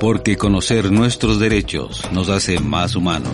[0.00, 3.32] Porque conocer nuestros derechos nos hace más humanos.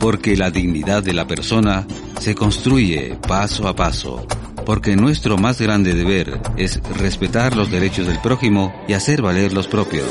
[0.00, 1.86] Porque la dignidad de la persona
[2.18, 4.26] se construye paso a paso.
[4.64, 9.68] Porque nuestro más grande deber es respetar los derechos del prójimo y hacer valer los
[9.68, 10.08] propios.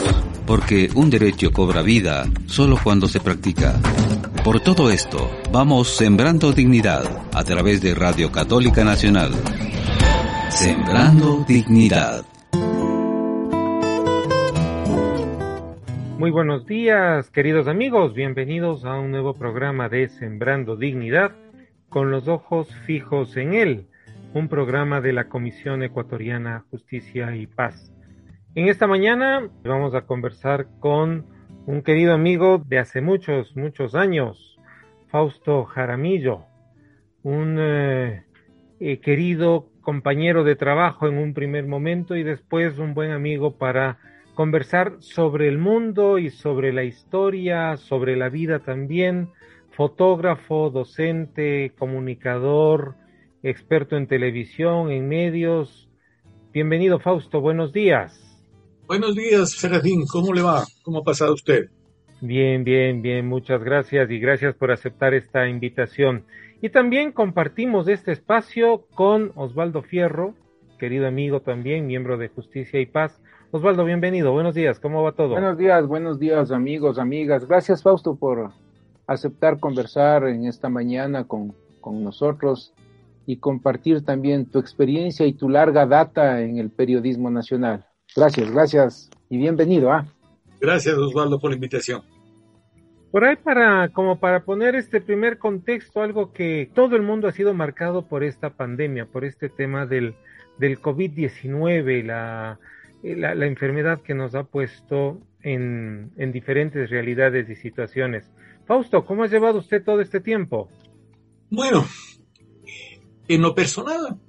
[0.48, 3.76] Porque un derecho cobra vida solo cuando se practica.
[4.46, 9.34] Por todo esto, vamos sembrando dignidad a través de Radio Católica Nacional.
[10.49, 12.24] Sembrando dignidad.
[16.18, 18.13] Muy buenos días, queridos amigos.
[18.13, 21.35] Bienvenidos a un nuevo programa de Sembrando Dignidad
[21.90, 23.88] con los ojos fijos en él,
[24.34, 27.91] un programa de la Comisión Ecuatoriana Justicia y Paz.
[28.55, 31.26] En esta mañana vamos a conversar con
[31.66, 34.58] un querido amigo de hace muchos, muchos años,
[35.10, 36.46] Fausto Jaramillo,
[37.24, 38.24] un eh,
[38.80, 43.99] eh, querido compañero de trabajo en un primer momento y después un buen amigo para
[44.36, 49.30] conversar sobre el mundo y sobre la historia, sobre la vida también,
[49.72, 52.96] fotógrafo, docente, comunicador,
[53.42, 55.90] experto en televisión, en medios.
[56.54, 58.22] Bienvenido Fausto, buenos días.
[58.88, 60.64] Buenos días, Serafín, ¿cómo le va?
[60.84, 61.70] ¿Cómo ha pasado usted?
[62.22, 66.25] Bien, bien, bien, muchas gracias y gracias por aceptar esta invitación.
[66.62, 70.34] Y también compartimos este espacio con Osvaldo Fierro,
[70.78, 74.31] querido amigo también, miembro de Justicia y Paz, Osvaldo, bienvenido.
[74.31, 74.79] Buenos días.
[74.79, 75.29] ¿Cómo va todo?
[75.29, 77.47] Buenos días, buenos días, amigos, amigas.
[77.47, 78.52] Gracias, Fausto, por
[79.07, 82.74] aceptar conversar en esta mañana con, con nosotros
[83.25, 87.86] y compartir también tu experiencia y tu larga data en el periodismo nacional.
[88.16, 89.91] Gracias, gracias y bienvenido.
[89.91, 90.06] ¿ah?
[90.59, 92.02] Gracias, Osvaldo, por la invitación.
[93.12, 97.31] Por ahí para, como para poner este primer contexto, algo que todo el mundo ha
[97.31, 100.16] sido marcado por esta pandemia, por este tema del,
[100.58, 102.59] del COVID-19, la,
[103.06, 108.32] eh, la, enfermedad que nos ha puesto en, en diferentes realidades y situaciones.
[108.66, 110.70] Fausto, ¿cómo ha llevado usted todo este tiempo?
[111.52, 111.86] Bueno,
[113.28, 114.20] en lo personal,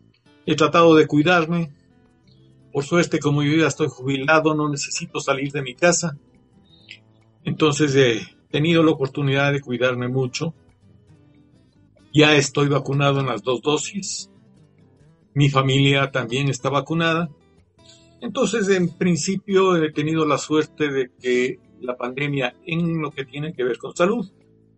[0.44, 1.72] he tratado de cuidarme.
[2.70, 6.18] Por suerte, como yo ya estoy jubilado, no necesito salir de mi casa.
[7.44, 8.20] Entonces he
[8.50, 10.52] tenido la oportunidad de cuidarme mucho.
[12.12, 14.30] Ya estoy vacunado en las dos dosis.
[15.32, 17.30] Mi familia también está vacunada.
[18.20, 23.52] Entonces, en principio, he tenido la suerte de que la pandemia en lo que tiene
[23.52, 24.30] que ver con salud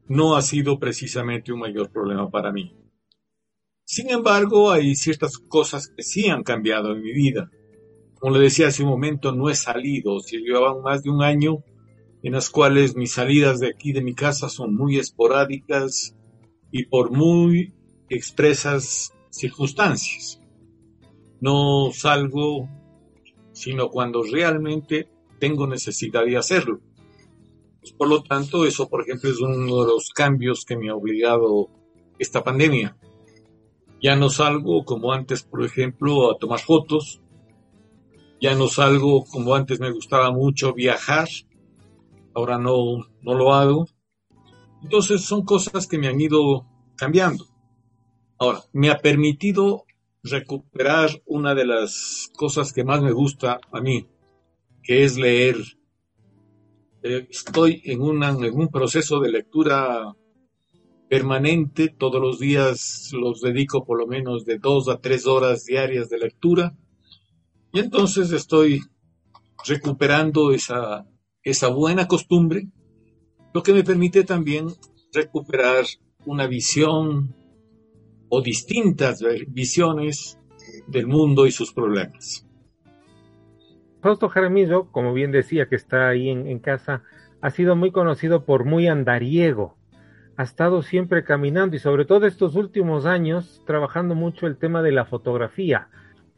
[0.09, 2.75] no ha sido precisamente un mayor problema para mí.
[3.85, 7.51] Sin embargo, hay ciertas cosas que sí han cambiado en mi vida.
[8.19, 10.21] Como le decía hace un momento, no he salido.
[10.21, 11.65] Si llevaban más de un año
[12.23, 16.17] en las cuales mis salidas de aquí de mi casa son muy esporádicas
[16.71, 17.73] y por muy
[18.09, 20.41] expresas circunstancias.
[21.41, 22.69] No salgo
[23.59, 25.09] sino cuando realmente
[25.41, 26.81] tengo necesidad de hacerlo.
[27.81, 30.95] Pues, por lo tanto, eso, por ejemplo, es uno de los cambios que me ha
[30.95, 31.69] obligado
[32.19, 32.97] esta pandemia.
[34.01, 37.21] Ya no salgo como antes, por ejemplo, a tomar fotos.
[38.41, 41.29] Ya no salgo como antes me gustaba mucho viajar.
[42.35, 43.89] Ahora no, no lo hago.
[44.85, 46.65] Entonces son cosas que me han ido
[46.97, 47.47] cambiando.
[48.39, 49.85] Ahora, me ha permitido
[50.31, 54.07] recuperar una de las cosas que más me gusta a mí,
[54.83, 55.57] que es leer.
[57.03, 60.15] Eh, estoy en, en un proceso de lectura
[61.09, 66.09] permanente, todos los días los dedico por lo menos de dos a tres horas diarias
[66.11, 66.77] de lectura,
[67.73, 68.83] y entonces estoy
[69.67, 71.07] recuperando esa,
[71.43, 72.69] esa buena costumbre,
[73.55, 74.69] lo que me permite también
[75.13, 75.85] recuperar
[76.27, 77.35] una visión
[78.29, 80.39] o distintas visiones
[80.87, 82.47] del mundo y sus problemas.
[84.01, 87.03] Fausto Jaramillo, como bien decía que está ahí en, casa,
[87.41, 89.77] ha sido muy conocido por muy andariego.
[90.37, 94.93] Ha estado siempre caminando y sobre todo estos últimos años trabajando mucho el tema de
[94.93, 95.89] la fotografía.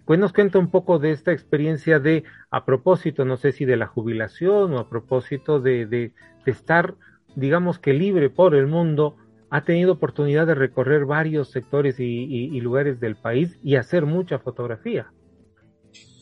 [0.07, 3.77] Pues nos cuenta un poco de esta experiencia de, a propósito, no sé si de
[3.77, 6.13] la jubilación o a propósito de, de
[6.47, 6.95] estar,
[7.37, 9.17] digamos que libre por el mundo,
[9.51, 15.13] ha tenido oportunidad de recorrer varios sectores y, lugares del país y hacer mucha fotografía.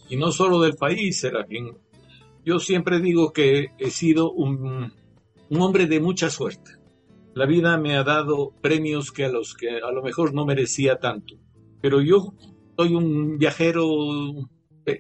[0.09, 1.77] Y no solo del país, Serafín.
[2.45, 4.93] yo siempre digo que he sido un,
[5.51, 6.73] un hombre de mucha suerte.
[7.35, 10.99] La vida me ha dado premios que a los que a lo mejor no merecía
[10.99, 11.35] tanto.
[11.83, 12.33] Pero yo
[12.77, 13.87] soy un viajero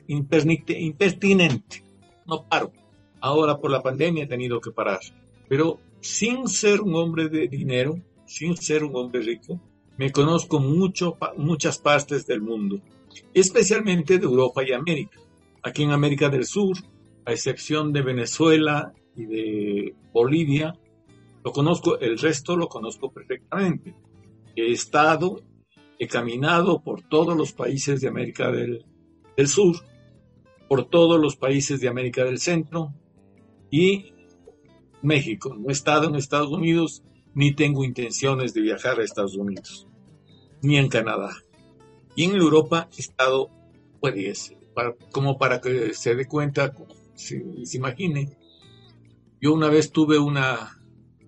[0.06, 1.82] impertinente.
[2.26, 2.72] No paro.
[3.20, 5.00] Ahora por la pandemia he tenido que parar.
[5.48, 7.98] Pero sin ser un hombre de dinero,
[8.28, 9.60] sin ser un hombre rico,
[9.96, 12.80] me conozco mucho, muchas partes del mundo,
[13.34, 15.18] especialmente de Europa y América.
[15.62, 16.76] Aquí en América del Sur,
[17.24, 20.78] a excepción de Venezuela y de Bolivia,
[21.42, 23.94] lo conozco, el resto lo conozco perfectamente.
[24.54, 25.42] He estado,
[25.98, 28.84] he caminado por todos los países de América del,
[29.36, 29.76] del Sur,
[30.68, 32.92] por todos los países de América del Centro
[33.70, 34.12] y
[35.02, 35.54] México.
[35.54, 37.02] No he estado en Estados Unidos
[37.38, 39.86] ni tengo intenciones de viajar a Estados Unidos,
[40.60, 41.36] ni en Canadá.
[42.16, 43.48] Y en Europa he estado,
[44.00, 44.56] pues,
[45.12, 46.74] como para que se dé cuenta,
[47.14, 48.36] se, se imagine.
[49.40, 50.82] Yo una vez tuve una,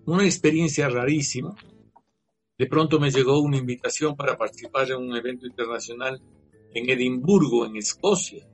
[0.05, 1.55] una experiencia rarísima.
[2.59, 6.21] De pronto me llegó una invitación para participar en un evento internacional
[6.75, 8.45] en Edimburgo, en Escocia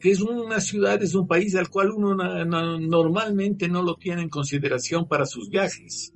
[0.00, 4.30] que es una ciudad, es un país al cual uno normalmente no lo tiene en
[4.30, 6.14] consideración para sus viajes.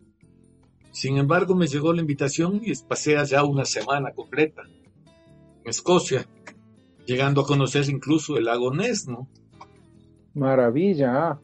[0.90, 6.26] Sin embargo, me llegó la invitación y pasé allá una semana completa en Escocia,
[7.04, 9.28] llegando a conocer incluso el lago Ness, ¿no?
[10.34, 11.40] Maravilla, ah,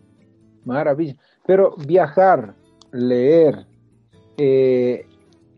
[0.65, 1.17] maravilla.
[1.47, 2.55] Pero viajar,
[2.93, 3.67] leer,
[4.39, 5.07] eh,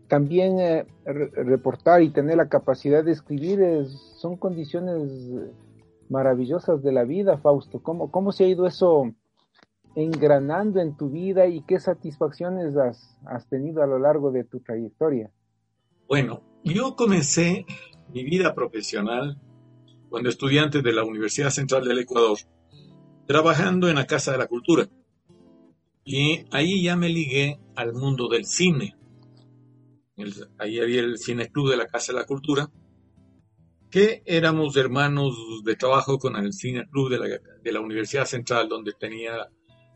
[0.07, 3.87] también eh, reportar y tener la capacidad de escribir
[4.17, 5.01] son condiciones
[6.09, 7.81] maravillosas de la vida, Fausto.
[7.81, 9.13] ¿Cómo, cómo se ha ido eso
[9.95, 15.31] engranando en tu vida y qué satisfacciones has, tenido a lo largo de tu trayectoria?
[16.07, 17.65] Bueno, yo comencé
[18.13, 19.39] mi vida profesional
[20.09, 22.37] cuando estudiante de la Universidad Central del Ecuador,
[23.25, 24.87] trabajando en la Casa de la Cultura.
[26.05, 28.95] Y ahí ya me ligué al mundo del cine.
[30.57, 32.69] ahí había el Cine Club de la Casa de la Cultura,
[33.93, 37.27] que éramos hermanos de trabajo con el Cine Club de la,
[37.61, 39.47] de la Universidad Central, donde tenía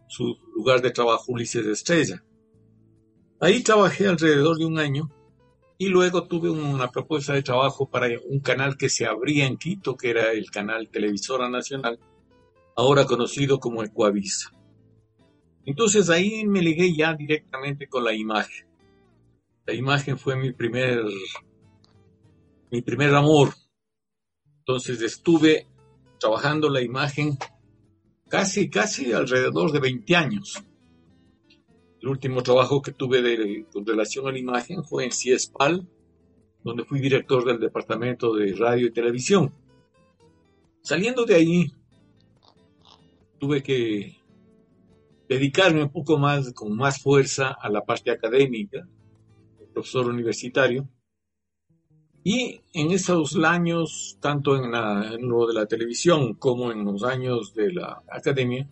[0.07, 2.23] su lugar de trabajo Ulises Estrella.
[3.39, 5.09] Ahí trabajé alrededor de un año
[5.79, 9.97] y luego tuve una propuesta de trabajo para un canal que se abría en Quito,
[9.97, 11.99] que era el canal Televisora Nacional,
[12.75, 14.51] ahora conocido como Ecuavisa.
[15.65, 18.67] Entonces ahí me ligué ya directamente con la imagen.
[19.65, 21.03] La imagen fue mi primer,
[22.69, 23.55] mi primer amor,
[24.67, 25.65] entonces estuve
[26.19, 27.37] trabajando la imagen
[28.27, 30.61] casi, casi alrededor de 20 años.
[32.01, 35.87] El último trabajo que tuve de, con relación a la imagen fue en CIESPAL,
[36.65, 39.53] donde fui director del departamento de radio y televisión.
[40.81, 41.71] Saliendo de ahí,
[43.39, 44.17] tuve que
[45.29, 48.85] dedicarme un poco más, con más fuerza a la parte académica,
[49.73, 50.89] profesor universitario,
[52.29, 54.69] y en esos años, tanto en,
[55.29, 58.67] lo de la televisión como en los años de la academia,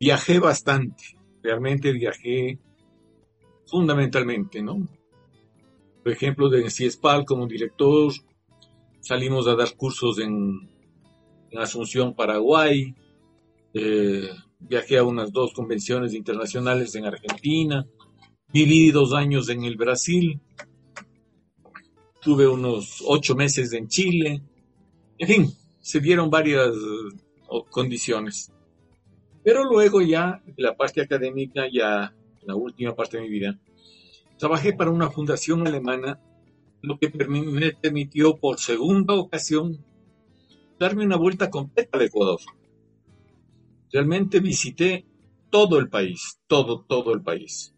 [0.00, 1.04] viajé bastante.
[1.42, 2.58] Realmente viajé
[3.66, 4.88] fundamentalmente, ¿no?
[6.02, 8.14] Por ejemplo, de CIESPAL como director,
[9.00, 10.66] salimos a dar cursos en,
[11.54, 12.94] Asunción, Paraguay,
[13.74, 17.86] eh, viajé a unas dos convenciones internacionales en Argentina,
[18.50, 20.40] viví dos años en el Brasil,
[22.20, 24.42] tuve unos ocho meses en Chile,
[25.18, 26.74] en fin, se dieron varias
[27.70, 28.52] condiciones.
[29.42, 33.58] Pero luego ya, la parte académica, ya la última parte de mi vida,
[34.38, 36.20] trabajé para una fundación alemana,
[36.82, 39.84] lo que me permitió por segunda ocasión
[40.78, 42.40] darme una vuelta completa al Ecuador.
[43.92, 45.04] Realmente visité
[45.50, 47.74] todo el país, todo, todo el país,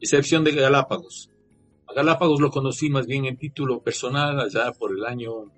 [0.00, 1.30] excepción de Galápagos.
[1.94, 5.52] Galápagos lo conocí más bien en título personal allá por el año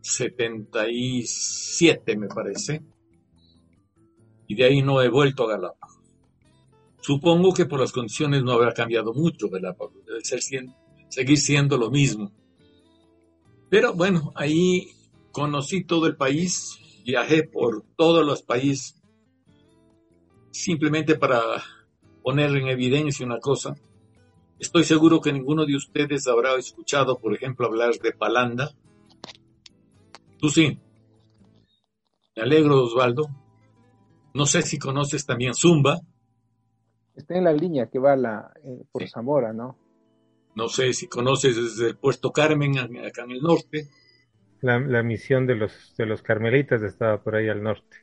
[0.00, 2.82] 77, me parece.
[4.46, 5.98] Y de ahí no he vuelto a Galápagos.
[7.00, 10.40] Supongo que por las condiciones no habrá cambiado mucho Galápagos, debe ser,
[11.08, 12.32] seguir siendo lo mismo.
[13.70, 14.90] Pero bueno, ahí
[15.32, 19.02] conocí todo el país, viajé por todos los países,
[20.50, 21.40] simplemente para
[22.22, 23.74] poner en evidencia una cosa
[24.58, 28.70] Estoy seguro que ninguno de ustedes habrá escuchado, por ejemplo, hablar de Palanda.
[30.38, 30.78] Tú sí.
[32.36, 33.28] Me alegro, Osvaldo.
[34.34, 36.00] No sé si conoces también Zumba.
[37.14, 39.78] Está en la línea que va la, eh, por Zamora, ¿no?
[40.56, 43.88] No sé si conoces desde el puesto Carmen, acá en el norte.
[44.60, 47.98] La, misión de los, de los carmelitas estaba por ahí al norte.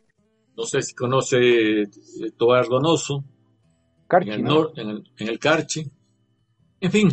[0.55, 1.88] no sé si conoce eh,
[2.38, 3.24] Tobar Donoso,
[4.08, 4.72] Carchi, en, el, ¿no?
[4.75, 5.91] en, el, en el Carchi.
[6.81, 7.09] En fin,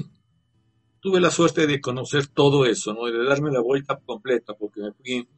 [1.00, 3.04] tuve la suerte de conocer todo eso, ¿no?
[3.06, 5.28] De darme la vuelta completa, porque me fui,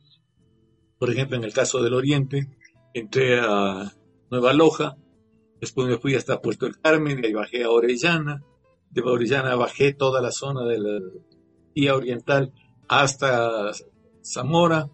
[0.99, 2.49] por ejemplo, en el caso del Oriente,
[2.94, 3.92] entré a
[4.30, 4.96] Nueva Loja,
[5.60, 8.42] después me fui hasta Puerto del Carmen, de ahí bajé a Orellana,
[8.90, 12.52] de Orellana bajé toda la zona de la oriental
[12.88, 13.70] hasta
[14.22, 14.88] Zamora,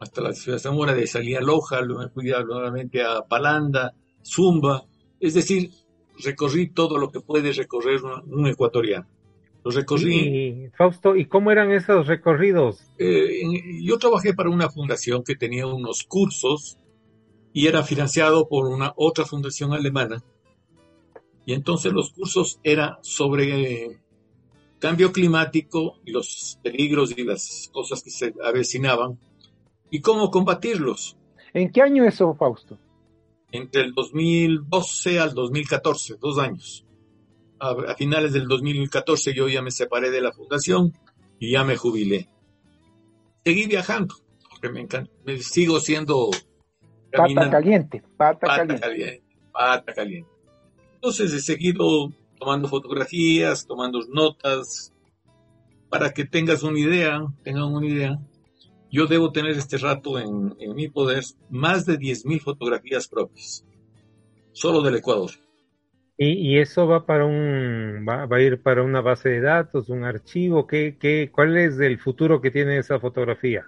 [0.00, 3.02] hasta la ciudad de Zamora, de ahí salí a Loja, luego me fui a- nuevamente
[3.04, 4.84] a Palanda, Zumba,
[5.20, 5.70] es decir,
[6.22, 9.06] recorrí todo lo que puede recorrer un, un ecuatoriano.
[9.64, 10.14] Lo recorrí.
[10.14, 12.82] Y, Fausto, ¿y cómo eran esos recorridos?
[12.98, 13.42] eh,
[13.82, 16.78] yo trabajé para una fundación que tenía unos cursos
[17.52, 20.22] y era financiado por una otra fundación alemana.
[21.44, 23.98] Y entonces los cursos eran sobre
[24.78, 29.18] cambio climático y los peligros y las cosas que se avecinaban
[29.90, 31.16] y cómo combatirlos
[31.54, 32.78] ¿En qué año eso, Fausto?
[33.52, 36.84] Entre el 2012 al 2014, dos años.
[37.60, 40.92] A, a finales del 2014 yo ya me separé de la fundación
[41.38, 42.28] y ya me jubilé.
[43.44, 44.14] Seguí viajando,
[44.50, 46.30] porque me encanta, me sigo siendo
[47.10, 48.80] Pata caliente, pata, pata caliente.
[48.80, 50.30] caliente, pata caliente.
[50.94, 54.92] Entonces he seguido tomando fotografías, tomando notas,
[55.88, 58.18] para que tengas una idea, tengan una idea.
[58.90, 63.64] Yo debo tener este rato en, en mi poder más de 10.000 fotografías propias,
[64.52, 65.30] solo del Ecuador.
[66.18, 69.88] Y, y eso va para un, va, va a ir para una base de datos,
[69.88, 70.66] un archivo.
[70.66, 73.66] ¿Qué, qué, ¿Cuál es el futuro que tiene esa fotografía?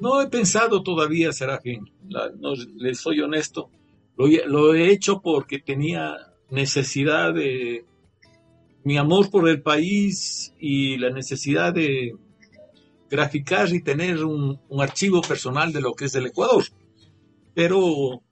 [0.00, 3.70] No he pensado todavía, Serafín, la- no, les soy honesto.
[4.16, 6.16] Lo, lo he hecho porque tenía
[6.50, 7.84] necesidad de
[8.84, 12.14] mi amor por el país y la necesidad de
[13.10, 16.64] graficar y tener un, un archivo personal de lo que es el Ecuador.
[17.54, 18.22] Pero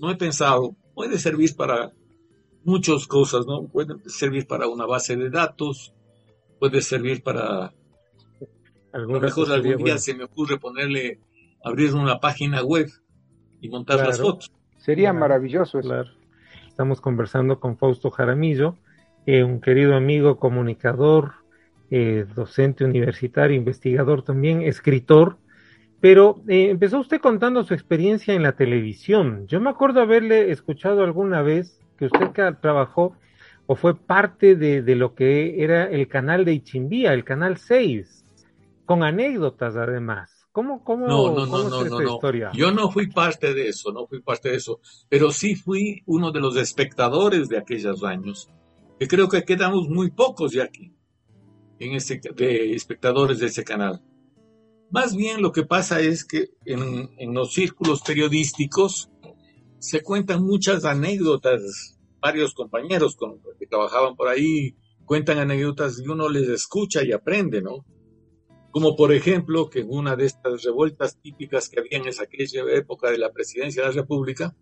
[0.00, 1.92] no he pensado, puede servir para
[2.64, 3.66] muchas cosas, ¿no?
[3.68, 5.94] Puede servir para una base de datos,
[6.58, 7.72] puede servir para a
[8.92, 9.98] ¿Algún lo mejor algún día bueno?
[9.98, 11.20] se me ocurre ponerle,
[11.62, 12.88] abrir una página web
[13.60, 14.50] y montar las fotos.
[14.78, 15.88] Sería Claro, maravilloso eso.
[15.88, 16.10] Claro.
[16.66, 18.76] Estamos conversando con Fausto Jaramillo,
[19.26, 21.34] eh, un querido amigo, comunicador,
[21.90, 25.38] eh, docente universitario, investigador también, escritor.
[26.00, 29.46] Pero eh, empezó usted contando su experiencia en la televisión.
[29.46, 33.16] Yo me acuerdo haberle escuchado alguna vez que usted trabajó
[33.66, 38.24] o fue parte de, de lo que era el canal de Ichimbía, el canal 6,
[38.84, 40.36] con anécdotas además.
[40.56, 42.14] ¿Cómo, cómo, No, no, cómo no, no, no, no.
[42.14, 42.50] historia?
[42.54, 46.32] Yo no fui parte de eso, no fui parte de eso, pero sí fui uno
[46.32, 48.48] de los espectadores de aquellos años,
[48.98, 50.95] que creo que quedamos muy pocos ya aquí,
[51.78, 54.02] en ese, de espectadores de ese canal.
[54.90, 59.10] Más bien lo que pasa es que en, en los círculos periodísticos
[59.78, 66.28] se cuentan muchas anécdotas, varios compañeros con, que trabajaban por ahí cuentan anécdotas y uno
[66.28, 67.86] les escucha y aprende, ¿no?
[68.70, 72.64] Como por ejemplo que en una de estas revueltas típicas que había en esa aquella
[72.74, 74.54] época de la presidencia de la República,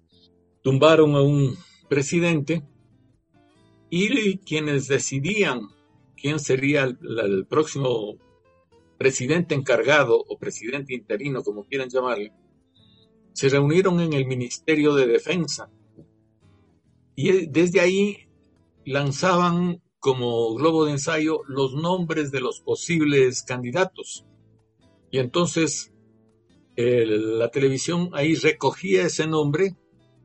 [0.63, 1.57] tumbaron a un
[1.89, 2.63] presidente
[3.91, 5.63] y quienes decidían
[6.25, 8.17] quién sería el, próximo
[8.97, 12.33] presidente encargado o presidente interino, como quieran llamarle,
[13.35, 15.69] se reunieron en el Ministerio de Defensa
[17.15, 18.27] y desde ahí
[18.87, 24.25] lanzaban como globo de ensayo los nombres de los posibles candidatos.
[25.11, 25.93] Y entonces
[26.75, 29.77] la televisión ahí recogía ese nombre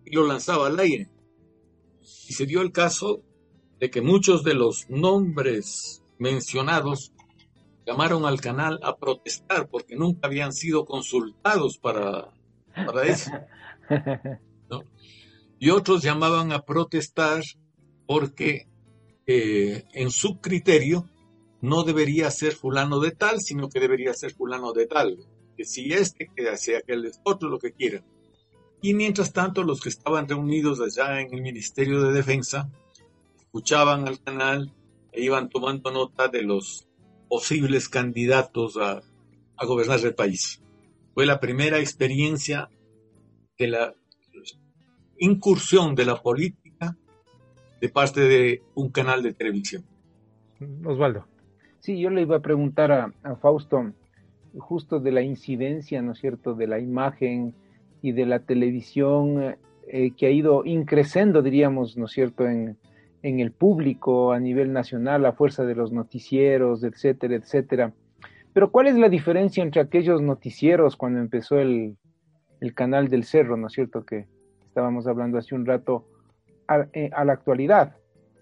[0.05, 1.09] y lo lanzaba al aire.
[2.29, 3.21] Y se dio el caso
[3.79, 7.13] de que muchos de los nombres mencionados
[7.85, 12.29] llamaron al canal a protestar porque nunca habían sido consultados para,
[12.73, 13.31] para eso.
[15.61, 17.43] Y otros llamaban a protestar
[18.05, 18.67] porque
[19.27, 21.09] eh, en su criterio
[21.61, 25.17] no debería ser fulano de tal, sino que debería ser fulano de tal.
[25.57, 28.03] Que si este, que sea aquel otro, lo que quiera.
[28.81, 32.69] Y mientras tanto, los que estaban reunidos allá en el Ministerio de Defensa
[33.49, 34.71] escuchaban al canal
[35.11, 36.87] e iban tomando nota de los
[37.27, 39.01] posibles candidatos a,
[39.57, 40.61] a gobernar el país.
[41.15, 42.69] Fue la primera experiencia
[43.57, 43.93] de la
[45.17, 46.95] incursión de la política
[47.81, 49.83] de parte de un canal de televisión.
[50.85, 51.25] Osvaldo.
[51.79, 53.93] Sí, yo le iba a preguntar a, a, Fausto
[54.59, 57.55] justo de la incidencia, ¿no es cierto?, de la imagen
[58.03, 59.55] y de la televisión
[59.87, 62.77] eh, que ha ido increciendo, diríamos, ¿no es cierto?, en,
[63.21, 67.93] en el público a nivel nacional a fuerza de los noticieros, etcétera, etcétera.
[68.53, 71.97] Pero ¿cuál es la diferencia entre aquellos noticieros cuando empezó el,
[72.59, 74.05] el canal del cerro, ¿no es cierto?
[74.05, 74.25] Que
[74.67, 76.05] estábamos hablando hace un rato
[76.67, 77.95] a, eh, la actualidad.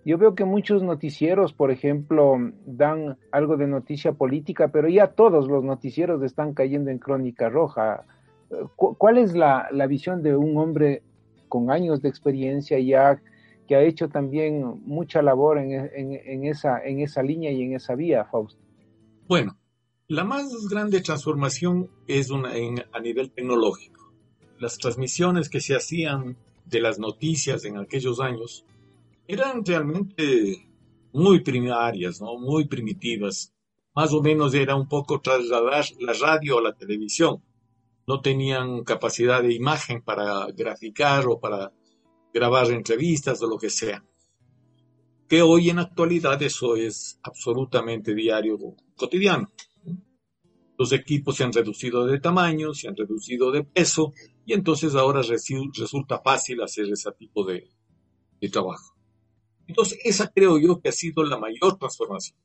[0.06, 5.50] Yo veo que muchos noticieros, por ejemplo, dan algo de noticia política, pero ya todos
[5.50, 8.06] los noticieros están cayendo en crónica roja.
[8.78, 11.02] ¿Cuál es la, la visión de un hombre
[11.50, 13.20] con años de experiencia ya
[13.68, 17.96] que ha hecho también mucha labor en, en, esa, en esa línea y en esa
[17.96, 18.60] vía, Fausto?
[19.28, 19.58] Bueno,
[20.08, 24.14] la más grande transformación es a nivel tecnológico.
[24.58, 28.66] Las transmisiones que se hacían de las noticias en aquellos años
[29.28, 30.68] eran realmente
[31.12, 32.38] muy primarias, ¿no?
[32.38, 33.54] muy primitivas.
[33.94, 37.44] Más o menos era un poco trasladar la radio a la televisión.
[38.06, 41.74] No tenían capacidad de imagen para graficar o para
[42.38, 44.04] grabar entrevistas o lo que sea.
[45.28, 48.58] Que hoy en actualidad eso es absolutamente diario,
[48.96, 49.52] cotidiano.
[50.78, 54.14] Los equipos se han reducido de tamaño, se han reducido de peso
[54.46, 57.72] y entonces ahora resulta fácil hacer ese tipo de,
[58.40, 58.96] de trabajo.
[59.66, 62.38] Entonces, esa creo yo que ha sido la mayor transformación.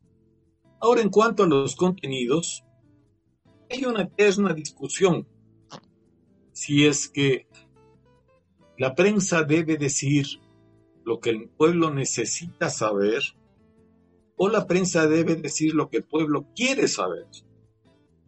[0.80, 2.64] Ahora, en cuanto a los contenidos,
[3.70, 5.28] hay una eterna discusión
[6.52, 7.49] si es que
[8.83, 10.27] la prensa debe decir
[11.05, 13.23] lo que el pueblo necesita saber
[14.35, 17.29] o la prensa debe decir lo que el pueblo quiere saber.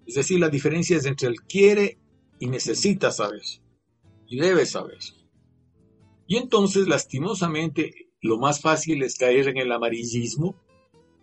[0.06, 1.98] Es decir, la diferencia es entre el quiere
[2.38, 3.42] y necesita saber
[4.28, 5.00] y debe saber.
[6.28, 10.54] Y entonces, lastimosamente, lo más fácil es caer en el amarillismo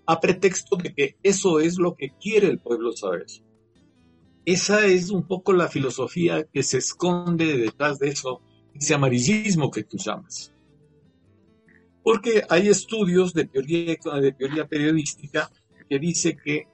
[0.08, 3.28] a pretexto de que eso es lo que quiere el pueblo saber.
[4.44, 8.42] Esa es un poco la filosofía que se esconde detrás de eso,
[8.74, 10.54] ese amarillismo que tú llamas.
[12.04, 15.52] Porque hay estudios de teoría, de teoría periodística
[15.88, 16.68] que dice que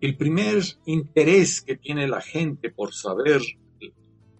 [0.00, 3.42] el primer interés que tiene la gente por saber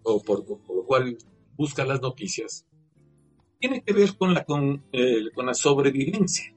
[0.03, 1.19] o por, por lo cual
[1.57, 2.65] busca las noticias
[3.59, 6.55] tiene que ver con la, con, eh, con la sobrevivencia.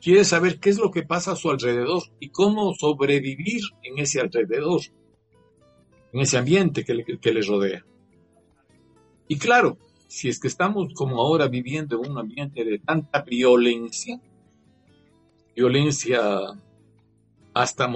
[0.00, 4.20] Quiere saber qué es lo que pasa a su alrededor y cómo sobrevivir en ese
[4.20, 4.80] alrededor,
[6.12, 7.84] en ese ambiente que que le rodea.
[9.30, 14.20] Y claro, si es que estamos como ahora viviendo en un ambiente de tanta violencia,
[15.54, 16.20] violencia
[17.54, 17.88] hasta,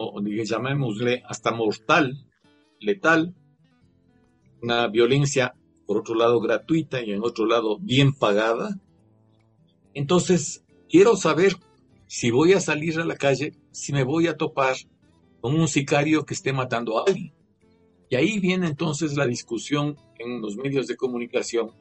[0.44, 2.24] llamémosle, hasta mortal,
[2.78, 3.34] letal,
[4.62, 5.56] una violencia
[5.88, 8.78] por otro lado gratuita y en otro lado bien pagada.
[9.92, 11.56] Entonces, quiero saber
[12.06, 14.76] si voy a salir a la calle, si me voy a topar
[15.40, 17.33] con un sicario que esté matando a alguien.
[18.14, 21.72] Y ahí viene entonces la discusión en los medios de comunicación.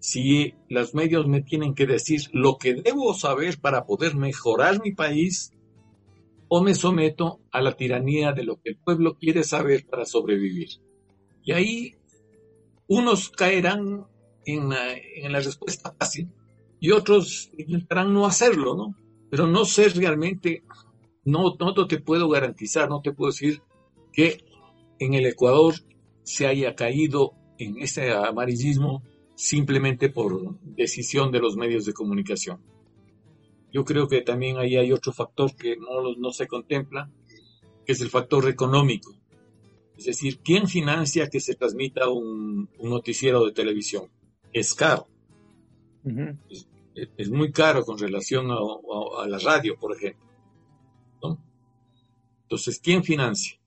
[0.00, 4.90] Si los medios me tienen que decir lo que debo saber para poder mejorar mi
[4.90, 5.52] país,
[6.48, 10.68] o me someto a la tiranía de lo que el pueblo quiere saber para sobrevivir.
[11.44, 11.94] Y ahí
[12.88, 14.04] unos caerán
[14.46, 16.28] en la, respuesta fácil
[16.80, 18.96] y otros intentarán no hacerlo, ¿no?
[19.30, 20.64] Pero no sé realmente,
[21.24, 23.62] no, no te puedo garantizar, no te puedo decir
[24.12, 24.47] que
[24.98, 25.74] en el Ecuador
[26.22, 29.02] se haya caído en ese amarillismo
[29.34, 32.60] simplemente por decisión de los medios de comunicación.
[33.72, 37.10] Yo creo que también ahí hay otro factor que no, no se contempla,
[37.84, 39.14] que es el factor económico.
[39.98, 44.08] Es decir, ¿quién financia que se transmita un, noticiero de televisión?
[44.52, 45.08] Es caro.
[46.94, 50.24] es, muy caro con relación a, la radio, por ejemplo.
[52.42, 53.57] Entonces, ¿quién financia?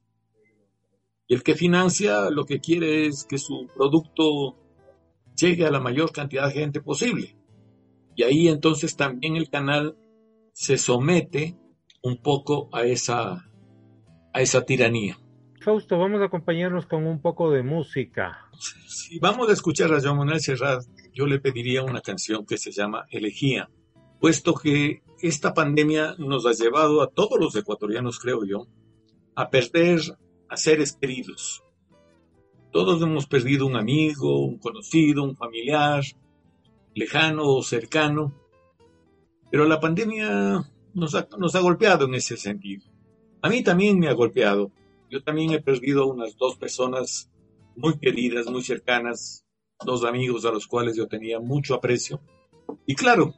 [1.32, 4.58] Y el que financia lo que quiere es que su producto
[5.34, 7.38] llegue a la mayor cantidad de gente posible.
[8.18, 9.96] Y ahí entonces también el canal
[10.52, 11.58] se somete
[12.04, 13.50] un poco a esa,
[14.34, 15.20] a esa tiranía.
[15.62, 18.50] Fausto, vamos a acompañarnos con un poco de música.
[18.90, 22.74] Si vamos a escuchar a Joan Manuel Serrat, yo le pediría una canción que se
[22.74, 23.70] llama Elegía,
[24.20, 28.68] puesto que esta pandemia nos ha llevado a todos los ecuatorianos, creo yo,
[29.34, 30.02] a perder
[30.52, 31.64] a seres queridos.
[32.72, 36.04] Todos hemos perdido un amigo, un conocido, un familiar,
[36.94, 38.36] lejano o cercano,
[39.50, 42.86] pero la pandemia nos ha, golpeado en ese sentido.
[43.42, 44.72] A mí también me ha golpeado
[45.12, 47.30] yo también he perdido unas dos personas
[47.76, 49.46] muy queridas, muy cercanas,
[49.86, 52.22] dos amigos a los cuales yo tenía mucho aprecio.
[52.86, 53.36] Y claro,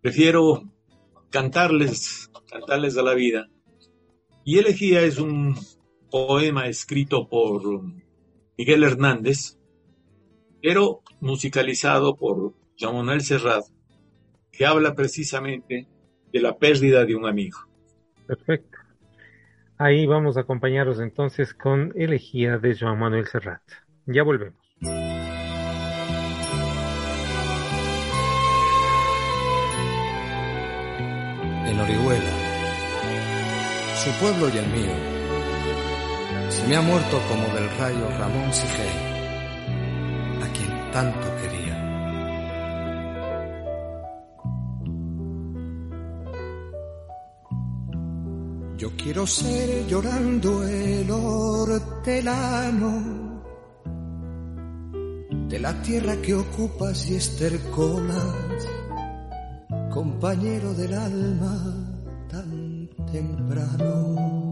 [0.00, 0.72] prefiero
[1.28, 3.50] cantarles, cantarles a la vida.
[4.42, 5.54] Y Elegía es un
[6.12, 7.82] poema escrito por
[8.58, 9.58] Miguel Hernández,
[10.62, 13.64] pero musicalizado por Jean Manuel Serrat,
[14.52, 15.88] que habla precisamente
[16.30, 17.58] de la pérdida de un amigo.
[18.26, 18.78] Perfecto.
[19.78, 23.62] Ahí vamos a acompañaros entonces con Elegía de Joan Manuel Serrat.
[24.06, 24.60] Ya volvemos.
[31.66, 32.32] En Orihuela,
[33.94, 35.11] su pueblo y el mío,
[36.52, 38.98] se me ha muerto como del rayo Ramón Sigel,
[40.42, 41.76] a quien tanto quería.
[48.76, 52.92] Yo quiero ser llorando el hortelano
[55.48, 58.68] de la tierra que ocupas y estercolas,
[59.90, 61.54] compañero del alma
[62.28, 64.51] tan temprano.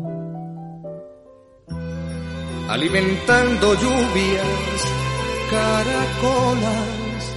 [2.71, 4.87] Alimentando lluvias,
[5.51, 7.35] caracolas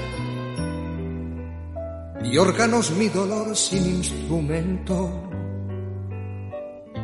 [2.24, 5.10] y órganos mi dolor sin instrumento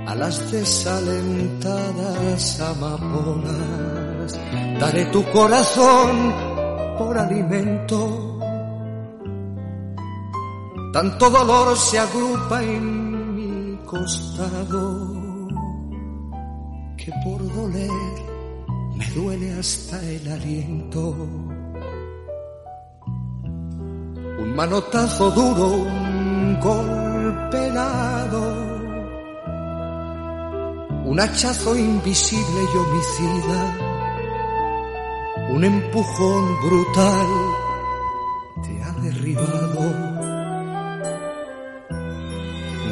[0.06, 4.40] a las desalentadas amapolas.
[4.80, 6.32] Daré tu corazón
[7.00, 8.38] por alimento.
[10.94, 15.19] Tanto dolor se agrupa en mi costado
[17.24, 17.90] por doler
[18.96, 21.16] me duele hasta el aliento.
[24.40, 27.70] Un manotazo duro, un golpe
[31.06, 33.78] un hachazo invisible y homicida,
[35.50, 37.59] un empujón brutal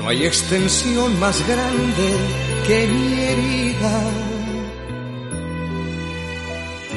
[0.08, 2.08] No hay extensión más grande
[2.66, 4.02] que mi herida.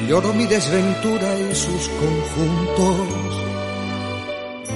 [0.07, 3.07] Lloro mi desventura y sus conjuntos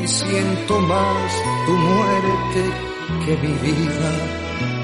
[0.04, 1.32] y siento más
[1.66, 2.62] tu muerte
[3.26, 4.12] que mi vida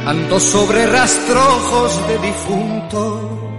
[0.06, 3.52] ando sobre rastrojos de difunto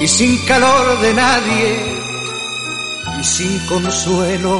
[0.00, 1.76] y sin calor de nadie
[3.20, 4.58] y sin consuelo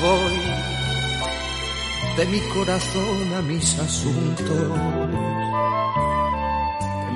[0.00, 0.39] voy
[2.20, 4.68] de mi corazón a mis asuntos.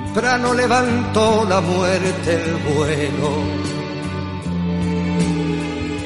[0.04, 3.30] Temprano levantó la muerte el vuelo,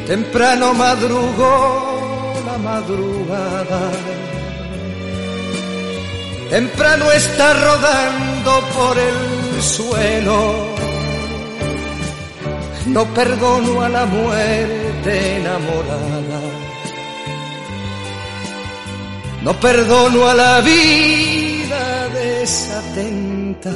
[0.07, 1.55] temprano madrugó
[2.47, 3.81] la madrugada
[6.51, 10.39] temprano está rodando por el suelo.
[12.87, 16.18] No perdono a la muerte enamorada.
[19.49, 23.73] No perdono a la vida desatenta.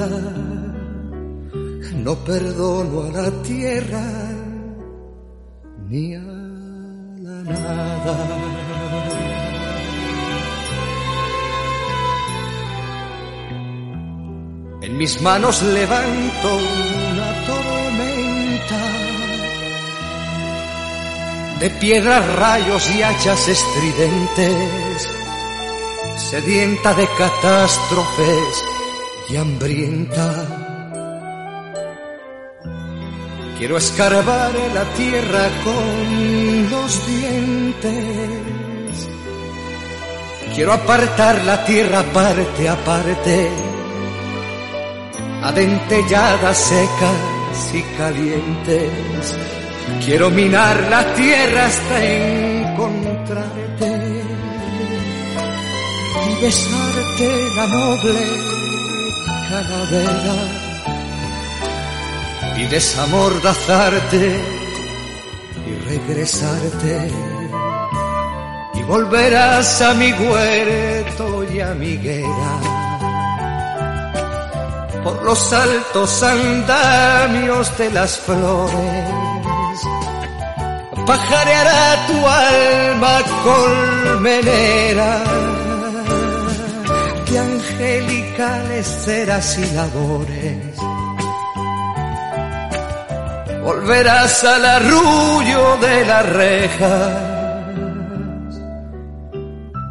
[1.95, 4.05] No perdono a la tierra
[5.89, 6.21] ni a
[7.25, 8.17] la nada.
[14.83, 16.49] En mis manos levanto
[17.15, 18.83] una tormenta
[21.61, 25.09] de piedras, rayos y hachas estridentes,
[26.33, 28.65] sedienta de catástrofes
[29.29, 30.47] y hambrienta.
[33.59, 37.91] Quiero escarbar la tierra con los dientes.
[40.55, 43.51] Quiero apartar la tierra parte a parte
[45.43, 49.37] adentelladas, secas y calientes.
[50.03, 53.62] Quiero minar la tierra hasta encontrarte y
[56.43, 58.23] besarte la noble
[59.49, 60.39] calavera
[62.57, 64.25] y desamordazarte
[65.69, 67.13] y regresarte
[68.75, 72.55] y volverás a mi huerto y a mi guerra
[75.05, 79.79] por los altos andamios de las flores.
[81.07, 85.42] Pajareará tu alma colmenera
[87.83, 90.77] angelicales ceras y labores.
[93.63, 97.33] Volverás al arrullo de las rejas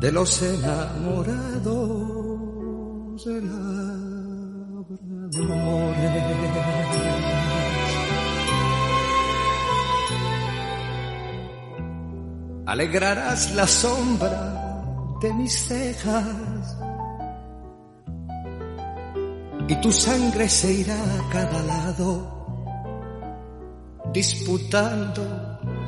[0.01, 1.51] de los enamorados
[3.25, 3.41] de
[12.65, 14.81] Alegrarás la sombra
[15.21, 16.70] de mis cejas
[19.71, 22.09] y tu sangre se irá a cada lado
[24.13, 25.23] disputando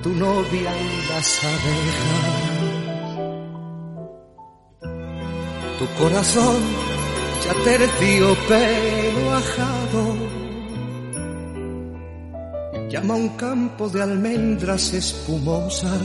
[0.01, 2.43] tu novia y las abejas.
[5.79, 6.61] Tu corazón
[7.43, 10.03] ya terciopelo ajado
[12.89, 15.99] llama un campo de almendras espumosas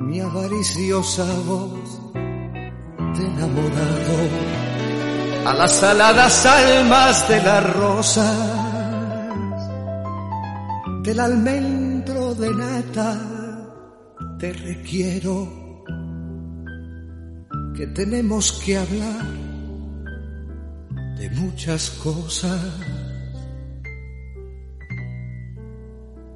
[0.00, 2.00] mi avariciosa voz
[3.16, 4.63] de enamorado
[5.46, 8.36] a las aladas almas de las rosas
[11.02, 13.20] del almendro de nata
[14.38, 15.84] te requiero
[17.76, 19.26] que tenemos que hablar
[21.18, 22.60] de muchas cosas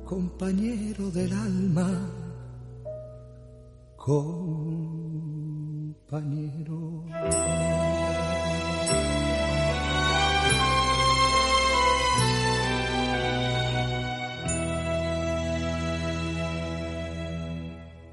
[0.04, 1.90] compañero del alma
[4.08, 4.58] compañero.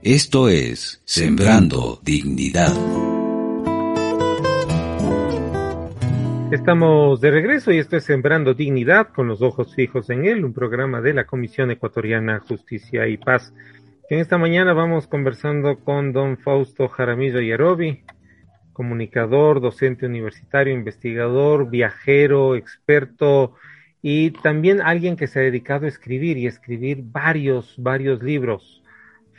[0.07, 2.71] Esto es Sembrando Dignidad.
[6.51, 10.53] Estamos de regreso y esto es Sembrando Dignidad con los ojos fijos en él, un
[10.53, 13.51] programa de la Comisión Ecuatoriana Justicia y Paz.
[14.07, 18.03] En esta mañana vamos conversando con don Fausto Jaramillo Yarobi,
[18.73, 23.55] comunicador, docente universitario, investigador, viajero, experto
[24.03, 28.74] y también alguien que se ha dedicado a escribir y escribir varios, varios libros.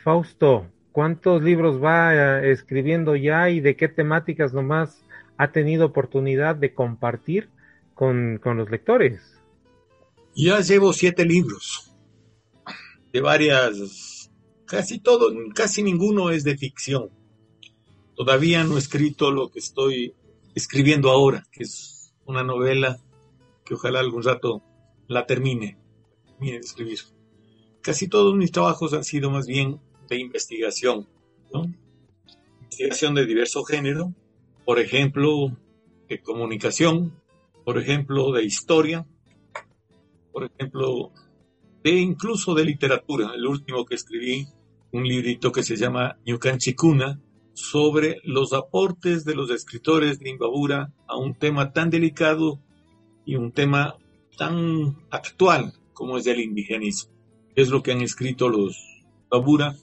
[0.07, 5.03] Fausto, ¿cuántos libros va eh, escribiendo ya y de qué temáticas nomás
[5.35, 7.49] ha tenido oportunidad de compartir
[7.93, 9.19] con, con los lectores?
[10.33, 11.91] Ya llevo siete libros
[13.11, 14.31] de varias
[14.65, 17.09] casi todo, casi ninguno es de ficción.
[18.15, 20.13] Todavía no he escrito lo que estoy
[20.55, 22.97] escribiendo ahora, que es una novela
[23.65, 24.63] que ojalá algún rato
[25.09, 25.77] la termine,
[26.25, 26.99] termine de escribir.
[27.81, 31.07] Casi todos mis trabajos han sido más bien de investigación,
[32.61, 34.13] Investigación de diverso género,
[34.65, 35.57] por ejemplo,
[36.07, 37.13] de comunicación,
[37.63, 39.07] por ejemplo, de historia,
[40.31, 41.11] por ejemplo,
[41.83, 43.31] de incluso de literatura.
[43.33, 44.47] El último que escribí
[44.91, 46.17] un librito que se llama
[46.57, 47.19] Chikuna
[47.53, 52.59] sobre los aportes de los escritores de Imbabura a un tema tan delicado
[53.25, 53.95] y un tema
[54.37, 57.11] tan actual como es el indigenismo.
[57.55, 58.77] Es lo que han escrito los
[59.23, 59.75] Imbabura,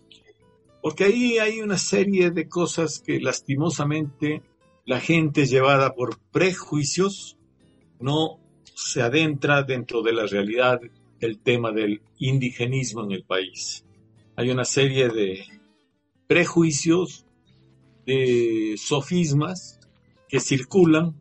[0.85, 4.43] porque ahí hay una serie de cosas que lastimosamente
[4.85, 7.39] la gente llevada por prejuicios
[8.01, 8.39] no
[8.75, 10.83] se adentra dentro de la realidad
[11.19, 13.85] del tema del indigenismo en el país
[14.37, 15.45] hay una serie de
[16.27, 17.25] prejuicios,
[18.05, 19.79] de sofismas
[20.29, 21.15] que circulan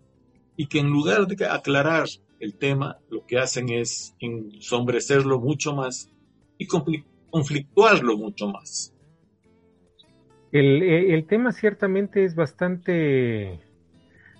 [0.57, 2.07] y que en lugar de aclarar
[2.39, 6.09] el tema, lo que hacen es ensombrecerlo mucho más
[6.57, 8.92] y conflictuarlo mucho más.
[10.53, 13.59] El, tema ciertamente es bastante,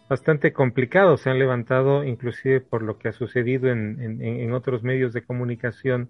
[0.08, 1.18] bastante complicado.
[1.18, 6.10] Se han levantado, inclusive por lo que ha sucedido en otros medios de comunicación,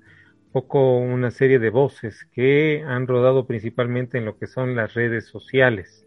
[0.53, 5.25] poco una serie de voces que han rodado principalmente en lo que son las redes
[5.25, 6.05] sociales,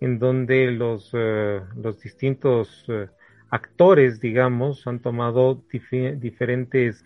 [0.00, 3.06] en donde los, eh, los distintos eh,
[3.48, 7.04] actores, digamos, han tomado diferentes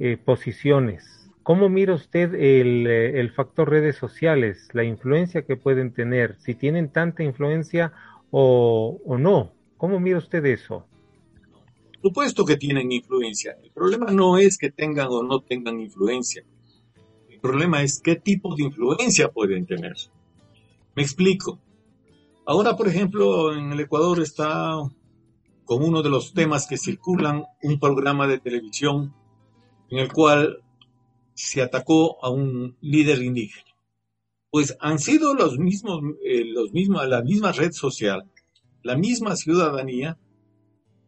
[0.00, 1.17] eh, posiciones.
[1.48, 6.92] ¿Cómo mira usted el, el factor redes sociales, la influencia que pueden tener, si tienen
[6.92, 7.90] tanta influencia
[8.30, 9.54] o, o no?
[9.78, 10.84] ¿Cómo mira usted eso?
[12.02, 13.56] supuesto que tienen influencia.
[13.64, 16.44] El problema no es que tengan o no tengan influencia.
[17.30, 19.94] El problema es qué tipo de influencia pueden tener.
[20.96, 21.58] Me explico.
[22.44, 24.74] Ahora, por ejemplo, en el Ecuador está
[25.64, 29.14] con uno de los temas que circulan un programa de televisión
[29.88, 30.62] en el cual
[31.38, 33.70] se atacó a un líder indígena.
[34.50, 38.28] Pues han sido los mismos, eh, los mismos, la misma red social,
[38.82, 40.18] la misma ciudadanía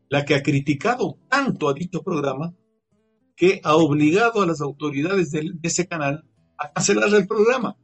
[0.08, 2.54] la que ha criticado tanto a dicho programa
[3.34, 6.24] que ha obligado a las autoridades de, ese canal
[6.56, 7.76] a cancelar el programa.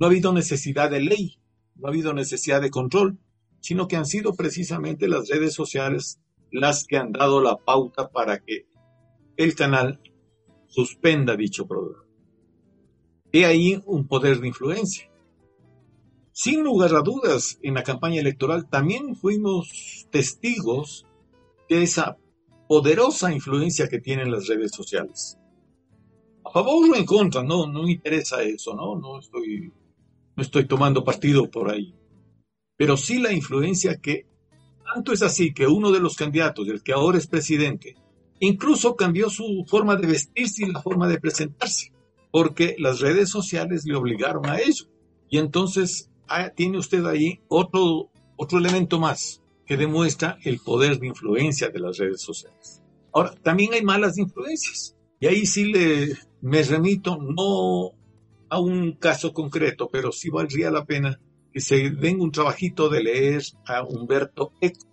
[0.00, 1.38] No ha habido necesidad de ley,
[1.76, 3.16] no ha habido necesidad de control,
[3.60, 6.18] sino que han sido precisamente las redes sociales
[6.50, 8.66] las que han dado la pauta para que
[9.36, 10.00] el canal
[10.68, 12.04] suspenda dicho programa.
[13.32, 15.10] He ahí un poder de influencia.
[16.32, 21.06] Sin lugar a dudas, en la campaña electoral también fuimos testigos
[21.68, 22.18] de esa
[22.68, 25.38] poderosa influencia que tienen las redes sociales.
[26.44, 28.96] A favor o en contra, no, no me interesa eso, ¿no?
[28.96, 29.72] No estoy,
[30.36, 31.94] no estoy tomando partido por ahí.
[32.76, 34.26] Pero sí la influencia que,
[34.84, 37.96] tanto es así que uno de los candidatos, el que ahora es presidente,
[38.40, 41.92] incluso cambió su forma de vestirse y la forma de presentarse,
[42.30, 44.86] porque las redes sociales le obligaron a ello.
[45.28, 51.08] Y entonces ah, tiene usted ahí otro, otro elemento más que demuestra el poder de
[51.08, 52.82] influencia de las redes sociales.
[53.12, 54.94] Ahora, también hay malas influencias.
[55.18, 57.92] Y ahí sí le, me remito no
[58.48, 61.18] a un caso concreto, pero sí valdría la pena
[61.52, 64.86] que se den un trabajito de leer a Humberto Eco.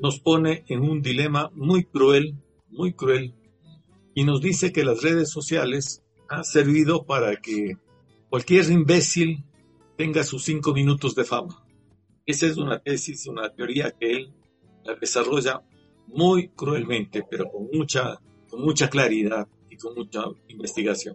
[0.00, 2.36] Nos pone en un dilema muy cruel,
[2.72, 3.34] muy cruel,
[4.14, 7.76] y nos dice que las redes sociales han servido para que
[8.28, 9.44] cualquier imbécil
[9.96, 11.64] tenga sus cinco minutos de fama.
[12.26, 14.32] Esa es una tesis, una teoría que él
[14.84, 15.62] la desarrolla
[16.08, 21.14] muy cruelmente, pero con mucha, con mucha claridad y con mucha investigación.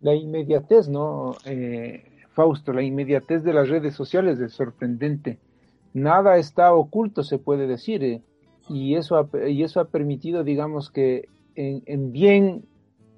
[0.00, 1.36] La inmediatez, ¿no?
[1.44, 5.38] Eh, Fausto, la inmediatez de las redes sociales es sorprendente.
[5.92, 8.22] Nada está oculto, se puede decir, eh,
[8.72, 12.64] y, eso ha, y eso ha permitido, digamos, que en, bien,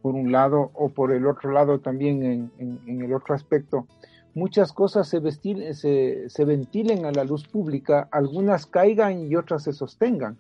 [0.02, 3.86] por un lado, o por el otro lado también en, el otro aspecto,
[4.34, 5.20] muchas cosas se,
[5.74, 10.36] se, se, ventilen a la luz pública, algunas caigan y otras se sostengan.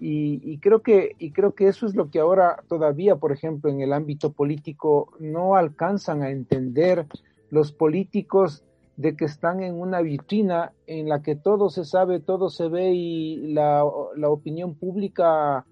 [0.00, 3.70] Y, y, creo que, y creo que eso es lo que ahora todavía, por ejemplo,
[3.70, 7.06] en el ámbito político no alcanzan a entender
[7.50, 8.64] los políticos
[9.00, 12.92] de que están en una vitrina en la que todo se sabe, todo se ve
[12.92, 13.82] y la,
[14.14, 15.64] la opinión pública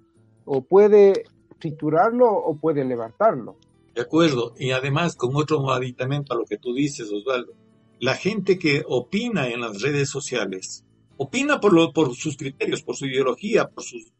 [0.46, 1.24] o puede
[1.58, 3.56] triturarlo o puede levantarlo.
[3.94, 7.52] De acuerdo, y además con otro aditamento a lo que tú dices, Osvaldo,
[8.00, 10.86] la gente que opina en las redes sociales,
[11.18, 14.10] opina por, lo, por sus criterios, por su ideología, por sus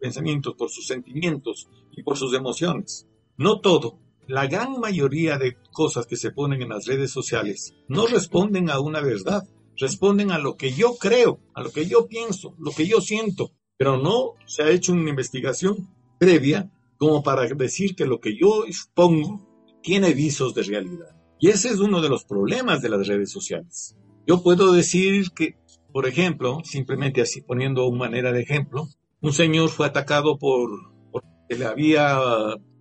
[0.00, 3.06] pensamientos, por sus sentimientos y por sus emociones.
[3.36, 8.06] No todo, la gran mayoría de cosas que se ponen en las redes sociales no
[8.06, 9.44] responden a una verdad,
[9.76, 13.52] responden a lo que yo creo, a lo que yo pienso, lo que yo siento,
[13.76, 18.64] pero no se ha hecho una investigación previa como para decir que lo que yo
[18.64, 19.46] expongo
[19.82, 21.14] tiene visos de realidad.
[21.38, 23.96] Y ese es uno de los problemas de las redes sociales.
[24.26, 25.56] Yo puedo decir que,
[25.92, 28.88] por ejemplo, simplemente así poniendo una manera de ejemplo,
[29.20, 30.70] un señor fue atacado por
[31.12, 32.18] porque le había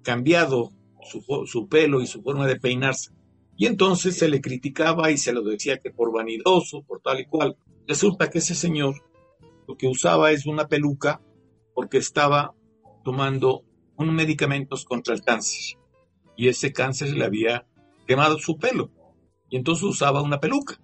[0.02, 0.72] cambiado
[1.06, 3.12] su, su, pelo y su forma de peinarse.
[3.58, 7.26] Y entonces se le criticaba y se lo decía que por vanidoso, por tal y
[7.26, 7.56] cual.
[7.88, 8.96] Resulta que ese señor
[9.68, 11.22] lo que usaba es una peluca
[11.74, 12.54] porque estaba
[13.04, 13.64] tomando
[13.96, 15.78] unos medicamentos contra el cáncer.
[16.36, 17.66] Y ese cáncer le había
[18.08, 18.92] quemado su pelo.
[19.50, 20.80] Y entonces usaba una peluca.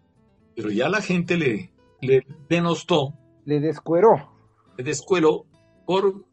[0.55, 3.17] Pero ya la gente le, le denostó.
[3.45, 4.31] Le descueró.
[4.77, 5.45] Le descueró
[5.85, 6.25] por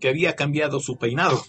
[0.00, 1.42] que había cambiado su peinado.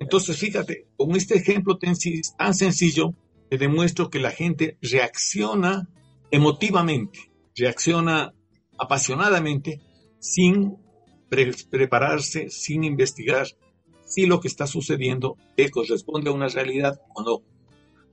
[0.00, 3.14] Entonces, fíjate, con este ejemplo tan sencillo,
[3.48, 5.88] te demuestro que la gente reacciona
[6.30, 8.32] emotivamente, reacciona
[8.78, 9.80] apasionadamente,
[10.18, 10.76] sin
[11.28, 13.46] prepararse, sin investigar
[14.04, 15.36] si lo que está sucediendo
[15.70, 17.42] corresponde a una realidad o no.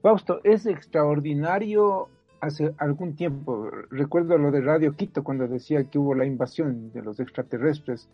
[0.02, 2.08] Fausto, es extraordinario
[2.40, 7.02] hace algún tiempo, recuerdo lo de Radio Quito cuando decía que hubo la invasión de
[7.02, 8.08] los extraterrestres,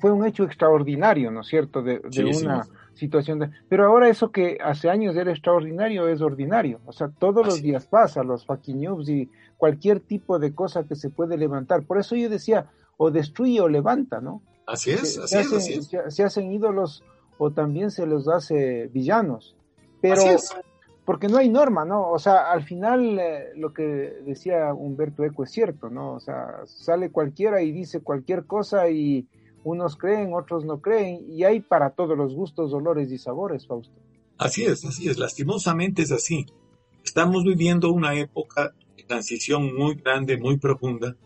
[0.00, 2.00] fue, un hecho extraordinario, ¿no es cierto?, de,
[2.38, 3.50] una situación de...
[3.68, 7.86] Pero ahora eso que hace años era extraordinario es ordinario, o sea, todos los días
[7.86, 11.84] pasa, los fucking news y cualquier tipo de cosa que se puede levantar.
[11.84, 14.42] Por eso yo decía, o destruye o levanta, ¿no?
[14.66, 16.14] Así es, así, es, así es.
[16.14, 17.04] Se, hacen ídolos
[17.38, 19.54] o también se los hace villanos.
[20.00, 20.22] Pero
[21.06, 22.10] porque no hay norma, ¿no?
[22.10, 23.82] O sea, al final eh, lo que
[24.26, 26.14] decía Humberto Eco es cierto, ¿no?
[26.14, 29.28] O sea, sale cualquiera y dice cualquier cosa y
[29.62, 33.94] unos creen, otros no creen, y hay para todos los gustos, dolores y sabores, Fausto.
[34.36, 36.46] Así es, así es, lastimosamente es así.
[37.04, 41.16] Estamos viviendo una época de transición muy grande, muy profunda,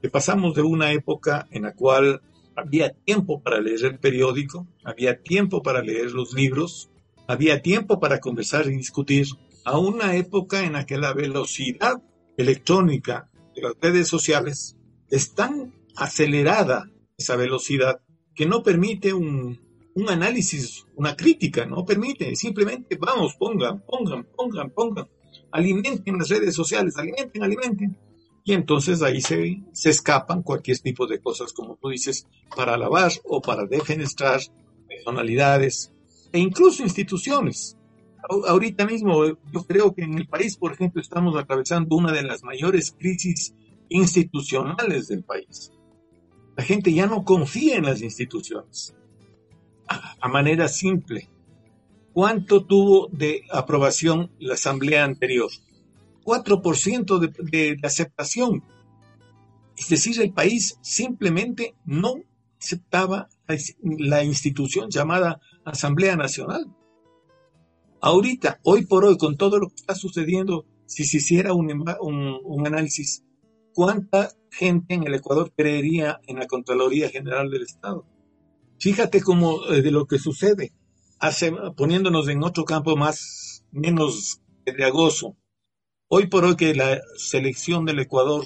[0.00, 2.22] que pasamos de una época en la cual
[2.56, 6.91] había tiempo para leer el periódico, había tiempo para leer los libros,
[7.32, 9.26] había tiempo para conversar y discutir,
[9.64, 12.02] a una época en la que la velocidad
[12.36, 14.76] electrónica de las redes sociales
[15.10, 18.00] es tan acelerada, esa velocidad,
[18.34, 19.58] que no permite un,
[19.94, 25.08] un análisis, una crítica, no permite, simplemente vamos, pongan, pongan, pongan, pongan,
[25.52, 27.96] alimenten las redes sociales, alimenten, alimenten
[28.44, 32.26] y entonces ahí se, se escapan cualquier tipo de cosas, como tú dices,
[32.56, 34.40] para alabar o para defenestrar
[34.88, 35.92] personalidades
[36.32, 37.76] e incluso instituciones.
[38.46, 42.42] Ahorita mismo yo creo que en el país, por ejemplo, estamos atravesando una de las
[42.42, 43.54] mayores crisis
[43.88, 45.72] institucionales del país.
[46.56, 48.94] La gente ya no confía en las instituciones.
[49.88, 51.28] A, manera simple,
[52.12, 55.50] ¿cuánto tuvo de aprobación la asamblea anterior?
[56.24, 58.62] 4% de, de, de aceptación.
[59.76, 62.14] Es decir, el país simplemente no
[62.58, 63.28] aceptaba
[63.82, 66.66] la institución llamada Asamblea Nacional.
[68.00, 72.66] Ahorita, hoy por hoy, con todo lo que está sucediendo si se hiciera un, un,
[72.66, 73.24] análisis,
[73.72, 78.04] ¿cuánta gente en el Ecuador creería en la Contraloría General del Estado?
[78.78, 80.72] Fíjate cómo de lo que sucede,
[81.18, 85.36] hace, poniéndonos en otro campo más, menos pedregoso.
[86.08, 88.44] Hoy por hoy que la selección del Ecuador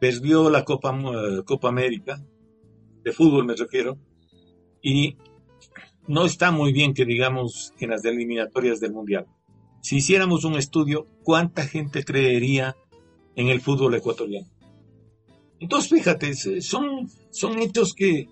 [0.00, 0.96] perdió la Copa,
[1.44, 2.24] Copa América,
[3.02, 3.98] de fútbol me refiero,
[4.80, 5.18] y
[6.06, 9.26] no está muy bien que digamos en las eliminatorias del Mundial.
[9.80, 12.76] Si hiciéramos un estudio, ¿cuánta gente creería
[13.36, 14.48] en el fútbol ecuatoriano?
[15.60, 18.28] Entonces, fíjate, son, son hechos que,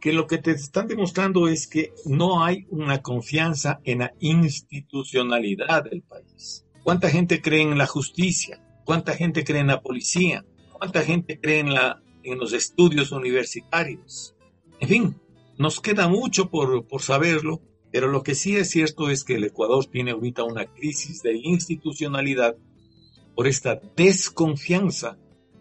[0.00, 5.84] que lo que te están demostrando es que no hay una confianza en la institucionalidad
[5.84, 6.64] del país.
[6.82, 8.62] ¿Cuánta gente cree en la justicia?
[8.84, 10.44] ¿Cuánta gente cree en la policía?
[10.72, 14.34] ¿Cuánta gente cree en, la, en los estudios universitarios?
[14.80, 15.16] En fin,
[15.60, 17.60] nos queda mucho por, por saberlo,
[17.92, 21.36] pero lo que sí es cierto es que el Ecuador tiene ahorita una crisis de
[21.36, 22.56] institucionalidad
[23.36, 25.18] por esta desconfianza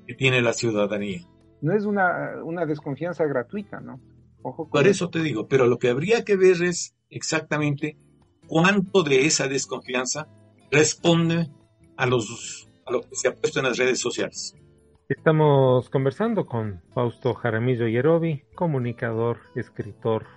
[0.07, 1.27] que tiene la ciudadanía.
[1.59, 3.99] No es una, una desconfianza gratuita, ¿no?
[4.41, 7.97] Ojo por eso te digo, pero lo que habría que ver es exactamente
[8.47, 10.29] cuánto de esa desconfianza
[10.71, 11.49] responde
[11.97, 14.55] a, los, a lo que se ha puesto en las redes sociales.
[15.09, 20.27] Estamos conversando con Fausto Jaramillo Yerobi, comunicador, escritor,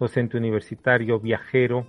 [0.00, 1.86] docente universitario, viajero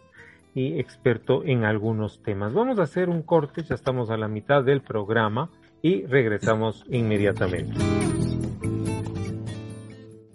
[0.53, 2.53] y experto en algunos temas.
[2.53, 5.49] Vamos a hacer un corte, ya estamos a la mitad del programa
[5.81, 7.79] y regresamos inmediatamente.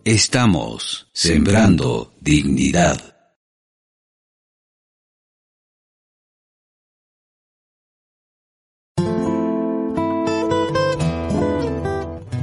[0.03, 3.12] Estamos sembrando dignidad.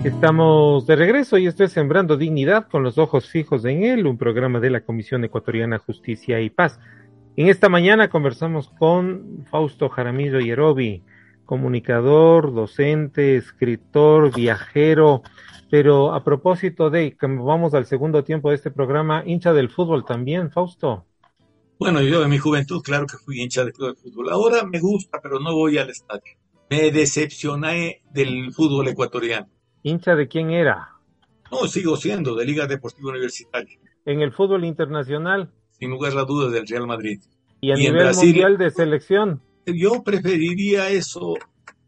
[0.09, 4.59] Estamos de regreso y estoy Sembrando Dignidad con los ojos fijos en él, un programa
[4.59, 6.79] de la Comisión Ecuatoriana Justicia y Paz.
[7.35, 11.03] En esta mañana conversamos con Fausto Jaramillo Yerobi,
[11.45, 15.21] comunicador, docente, escritor, viajero,
[15.69, 20.49] pero a propósito de, vamos al segundo tiempo de este programa, hincha del fútbol también,
[20.49, 21.05] Fausto.
[21.77, 24.31] Bueno, yo en mi juventud, claro que fui hincha del fútbol.
[24.31, 26.33] Ahora me gusta, pero no voy al estadio.
[26.67, 29.47] Me decepcioné del fútbol ecuatoriano
[29.83, 30.89] ¿Hincha de quién era?
[31.51, 33.79] No, sigo siendo, de Liga Deportiva Universitaria.
[34.05, 35.51] ¿En el fútbol internacional?
[35.71, 37.19] Sin lugar a dudas, del Real Madrid.
[37.61, 39.41] ¿Y a nivel mundial de selección?
[39.65, 41.35] Yo preferiría eso.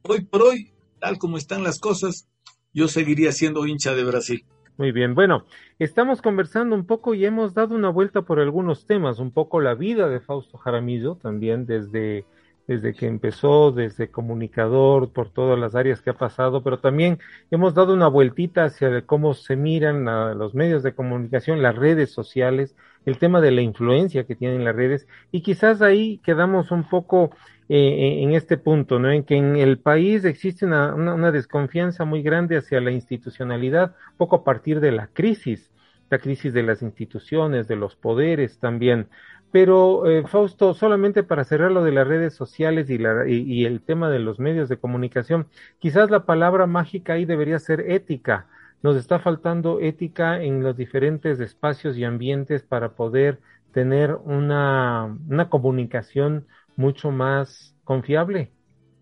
[0.03, 2.27] Hoy por hoy, tal como están las cosas,
[2.73, 4.45] yo seguiría siendo hincha de Brasil.
[4.77, 5.45] Muy bien, bueno,
[5.79, 9.75] estamos conversando un poco y hemos dado una vuelta por algunos temas, un poco la
[9.75, 12.25] vida de Fausto Jaramillo, también desde
[12.67, 17.73] desde que empezó, desde comunicador, por todas las áreas que ha pasado, pero también hemos
[17.73, 22.75] dado una vueltita hacia cómo se miran a los medios de comunicación, las redes sociales,
[23.05, 27.31] el tema de la influencia que tienen las redes, y quizás ahí quedamos un poco
[27.67, 29.11] eh, en este punto, ¿no?
[29.11, 34.37] En que en el país existe una, una desconfianza muy grande hacia la institucionalidad, poco
[34.37, 35.71] a partir de la crisis,
[36.09, 39.07] la crisis de las instituciones, de los poderes también.
[39.51, 43.81] Pero, eh, Fausto, solamente para cerrar lo de las redes sociales y, la, y, el
[43.81, 45.47] tema de los medios de comunicación,
[45.79, 48.47] quizás la palabra mágica ahí debería ser ética.
[48.81, 53.39] Nos está faltando ética en los diferentes espacios y ambientes para poder
[53.73, 56.47] tener una, una comunicación
[56.77, 58.51] mucho más confiable.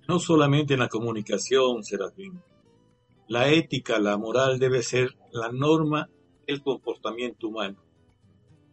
[0.08, 2.42] No solamente en la comunicación, Serafín.
[3.28, 6.10] La ética, la moral debe ser la norma
[6.48, 7.78] del comportamiento humano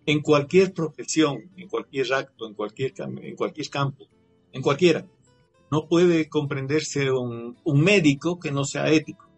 [0.06, 4.06] en cualquier profesión, en cualquier acto, en cualquier, en cualquier campo,
[4.52, 5.04] en cualquiera.
[5.70, 9.28] No puede comprenderse un, médico que no sea ético.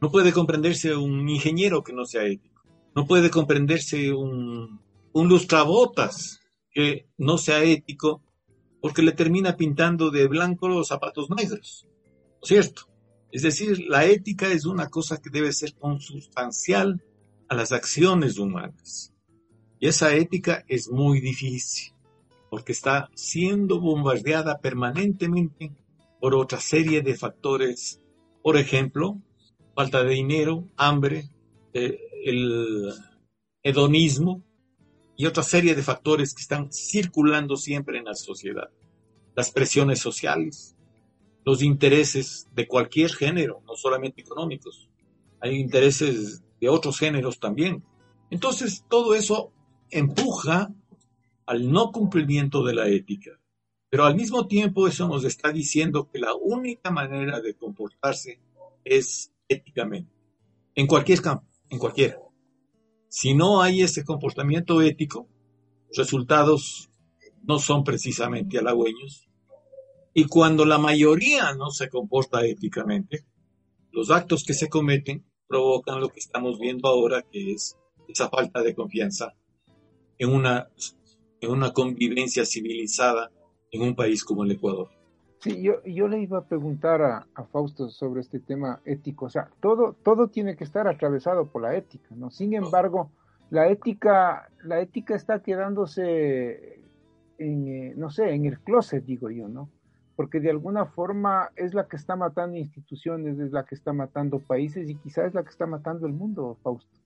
[0.00, 2.62] No puede comprenderse un ingeniero que no sea ético.
[2.94, 4.80] No puede comprenderse un,
[5.12, 6.40] un lustrabotas
[6.72, 8.22] que no sea ético
[8.80, 11.86] porque le termina pintando de blanco los zapatos negros.
[12.42, 12.88] ¿Cierto?
[13.30, 17.04] Es decir, la ética es una cosa que debe ser consustancial
[17.48, 19.12] a las acciones humanas.
[19.80, 21.92] Y esa ética es muy difícil,
[22.50, 25.72] porque está siendo bombardeada permanentemente
[26.20, 28.00] por otra serie de factores.
[28.42, 29.18] Por ejemplo,
[29.74, 31.28] falta de dinero, hambre,
[31.72, 32.92] eh, el
[33.62, 34.42] hedonismo
[35.16, 38.70] y otra serie de factores que están circulando siempre en la sociedad.
[39.36, 40.74] Las presiones sociales,
[41.44, 44.88] los intereses de cualquier género, no solamente económicos.
[45.40, 47.84] Hay intereses de otros géneros también.
[48.30, 49.52] Entonces, todo eso
[49.90, 50.72] empuja
[51.46, 53.40] al no cumplimiento de la ética.
[53.90, 58.40] Pero al mismo tiempo eso nos está diciendo que la única manera de comportarse
[58.84, 60.12] es éticamente,
[60.74, 62.18] en cualquier campo, en cualquiera.
[63.08, 65.26] Si no hay ese comportamiento ético,
[65.88, 66.90] los resultados
[67.42, 69.26] no son precisamente halagüeños
[70.12, 73.24] Y cuando la mayoría no se comporta éticamente,
[73.92, 78.62] los actos que se cometen provocan lo que estamos viendo ahora, que es esa falta
[78.62, 79.34] de confianza
[80.18, 80.68] en una,
[81.40, 83.30] en una convivencia civilizada
[83.70, 84.88] en un país como el Ecuador.
[85.40, 89.26] Sí, yo, yo le iba a preguntar a, a, Fausto sobre este tema ético.
[89.26, 92.30] O sea, todo, todo tiene que estar atravesado por la ética, ¿no?
[92.30, 93.12] Sin embargo,
[93.50, 96.82] la ética, la ética está quedándose
[97.38, 99.70] en, eh, no sé, en el closet, digo yo, ¿no?
[100.16, 104.40] Porque de alguna forma es la que está matando instituciones, es la que está matando
[104.40, 106.97] países y quizás es la que está matando el mundo, Fausto.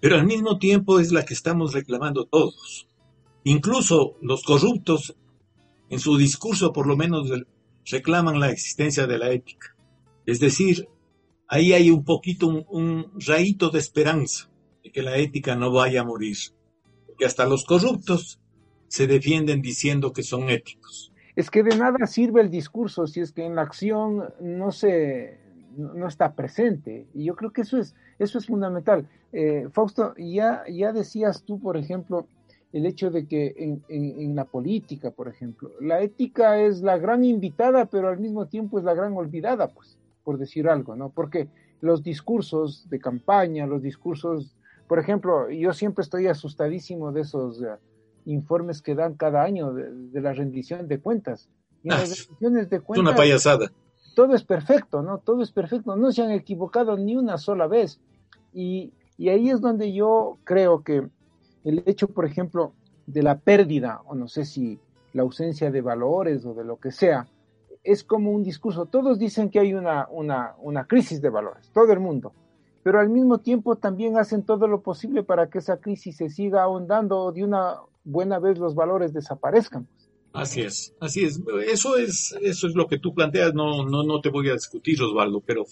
[0.00, 2.88] Pero al mismo tiempo es la que estamos reclamando todos.
[3.44, 5.16] Incluso los corruptos,
[5.88, 7.30] en su discurso por lo menos
[7.90, 9.76] reclaman la existencia de la ética.
[10.26, 10.88] Es decir,
[11.48, 14.50] ahí hay un poquito, un, un rayito de esperanza
[14.82, 16.36] de que la ética no vaya a morir.
[17.06, 18.40] Porque hasta los corruptos
[18.88, 21.12] se defienden diciendo que son éticos.
[21.36, 25.45] Es que de nada sirve el discurso si es que en la acción no se
[25.76, 27.06] no está presente.
[27.14, 29.08] Y yo creo que eso es, eso es fundamental.
[29.32, 32.26] Eh, Fausto, ya, ya decías tú, por ejemplo,
[32.72, 37.24] el hecho de que en, en, la política, por ejemplo, la ética es la gran
[37.24, 41.10] invitada, pero al mismo tiempo es la gran olvidada, pues, por decir algo, ¿no?
[41.10, 41.48] Porque
[41.80, 44.56] los discursos de campaña, los discursos,
[44.88, 47.62] por ejemplo, yo siempre estoy asustadísimo de esos
[48.26, 51.48] informes que dan cada año de, la rendición de cuentas.
[51.82, 53.04] Y ah, las rendiciones de cuentas.
[53.04, 53.72] Es una payasada.
[54.16, 55.18] Todo es perfecto, ¿no?
[55.18, 55.94] Todo es perfecto.
[55.94, 58.00] No se han equivocado ni una sola vez.
[58.54, 61.06] Y, y ahí es donde yo creo que
[61.64, 62.72] el hecho, por ejemplo,
[63.06, 64.78] de la pérdida, o no sé si
[65.12, 67.26] la ausencia de valores o de lo que sea,
[67.84, 68.86] es como un discurso.
[68.86, 72.32] Todos dicen que hay una, una, crisis de valores, todo el mundo
[72.82, 76.62] pero al mismo tiempo también hacen todo lo posible para que esa crisis se siga
[76.62, 79.88] ahondando de una buena vez los valores desaparezcan.
[80.36, 81.40] Así es, así es.
[81.66, 83.54] Eso es, eso es lo que tú planteas.
[83.54, 85.64] No, no, no te voy a discutir, Osvaldo, pero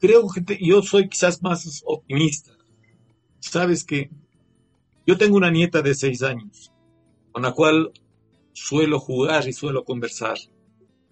[0.00, 2.52] creo que yo soy quizás más optimista.
[3.40, 4.10] Sabes que
[5.06, 6.72] yo tengo una nieta de seis años,
[7.32, 7.92] con la cual
[8.52, 10.36] suelo jugar y suelo conversar.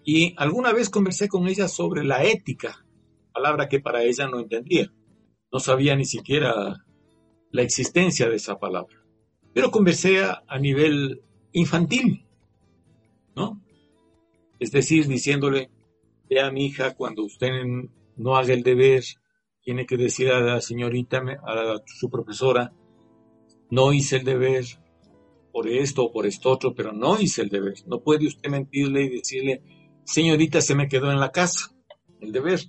[0.03, 2.85] Y alguna vez conversé con ella sobre la ética,
[3.33, 4.93] palabra que para ella no entendía.
[5.51, 6.85] No sabía ni siquiera
[7.51, 9.07] la existencia de esa palabra
[9.57, 12.26] pero conversé a, nivel infantil,
[13.37, 13.61] ¿no?
[14.59, 15.69] Es decir, diciéndole,
[16.27, 17.51] vea mi hija, cuando usted
[18.15, 19.03] no haga el deber,
[19.61, 22.73] tiene que decir a la señorita, a su profesora,
[23.69, 24.65] no hice el deber
[25.53, 27.75] por esto o por esto otro, pero no hice el deber.
[27.85, 29.61] No puede usted mentirle y decirle,
[30.03, 31.75] señorita, se me quedó en la casa,
[32.19, 32.59] el deber.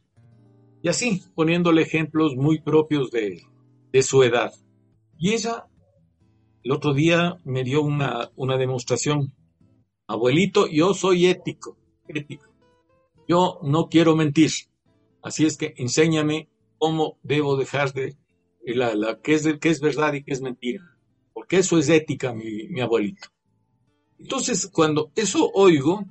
[0.82, 3.42] Y así, poniéndole ejemplos muy propios de,
[4.02, 4.52] su edad.
[5.18, 5.66] Y ella
[6.62, 9.32] el otro día me dio una demostración.
[10.08, 11.76] Abuelito, yo soy ético,
[12.08, 12.46] ético.
[13.28, 14.50] Yo no quiero mentir.
[15.22, 16.48] Así es que enséñame
[16.78, 18.16] cómo debo dejar de
[18.64, 20.96] la, la qué es, qué es verdad y qué es mentira.
[21.34, 23.28] Porque eso es ética, mi, mi abuelito.
[24.18, 26.06] Entonces, cuando eso oigo,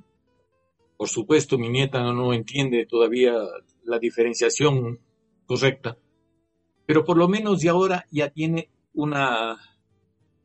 [0.96, 3.34] por supuesto, mi nieta no, no entiende todavía
[3.82, 5.00] la diferenciación
[5.44, 5.98] correcta,
[6.86, 9.58] pero por lo menos de ahora ya tiene una,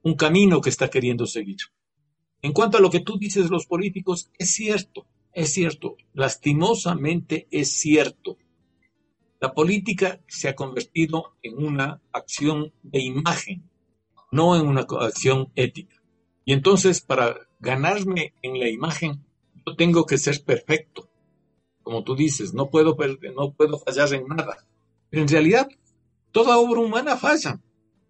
[0.02, 1.58] un camino que está queriendo seguir.
[2.44, 7.74] En cuanto a lo que tú dices los políticos, es cierto, es cierto, lastimosamente es
[7.74, 8.38] cierto.
[9.40, 13.68] La política se ha convertido en una acción de imagen,
[14.32, 15.96] no en una acción ética.
[16.46, 19.26] Y entonces, para ganarme en la imagen,
[19.66, 21.10] yo tengo que ser perfecto.
[21.82, 22.96] Como tú dices, no puedo,
[23.36, 24.68] no puedo fallar en nada.
[25.10, 25.68] Pero en realidad,
[26.32, 27.60] toda obra humana falla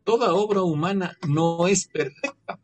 [0.04, 2.60] toda obra humana no es perfecta.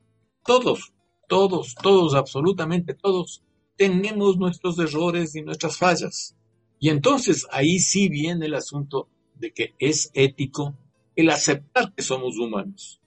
[0.45, 0.93] Todos,
[1.29, 3.43] todos, todos, absolutamente todos,
[3.77, 6.35] tenemos nuestros errores y nuestras fallas.
[6.79, 10.75] Y entonces ahí sí viene el asunto de que es ético
[11.15, 12.99] el aceptar que somos humanos.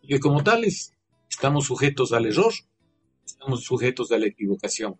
[0.00, 0.94] Y que como tales
[1.28, 2.52] estamos sujetos al error,
[3.24, 4.96] estamos sujetos a la equivocación.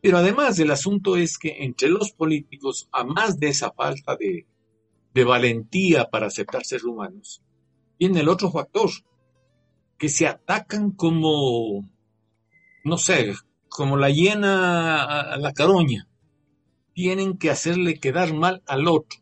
[0.00, 4.46] Pero además el asunto es que entre los políticos, a más de esa falta de,
[5.24, 7.42] valentía para aceptar ser humanos,
[7.98, 8.90] viene el otro factor,
[9.98, 11.88] que se atacan como,
[12.84, 13.34] no sé,
[13.68, 16.08] como la hiena a la caroña.
[16.92, 19.20] Tienen que hacerle quedar mal al otro.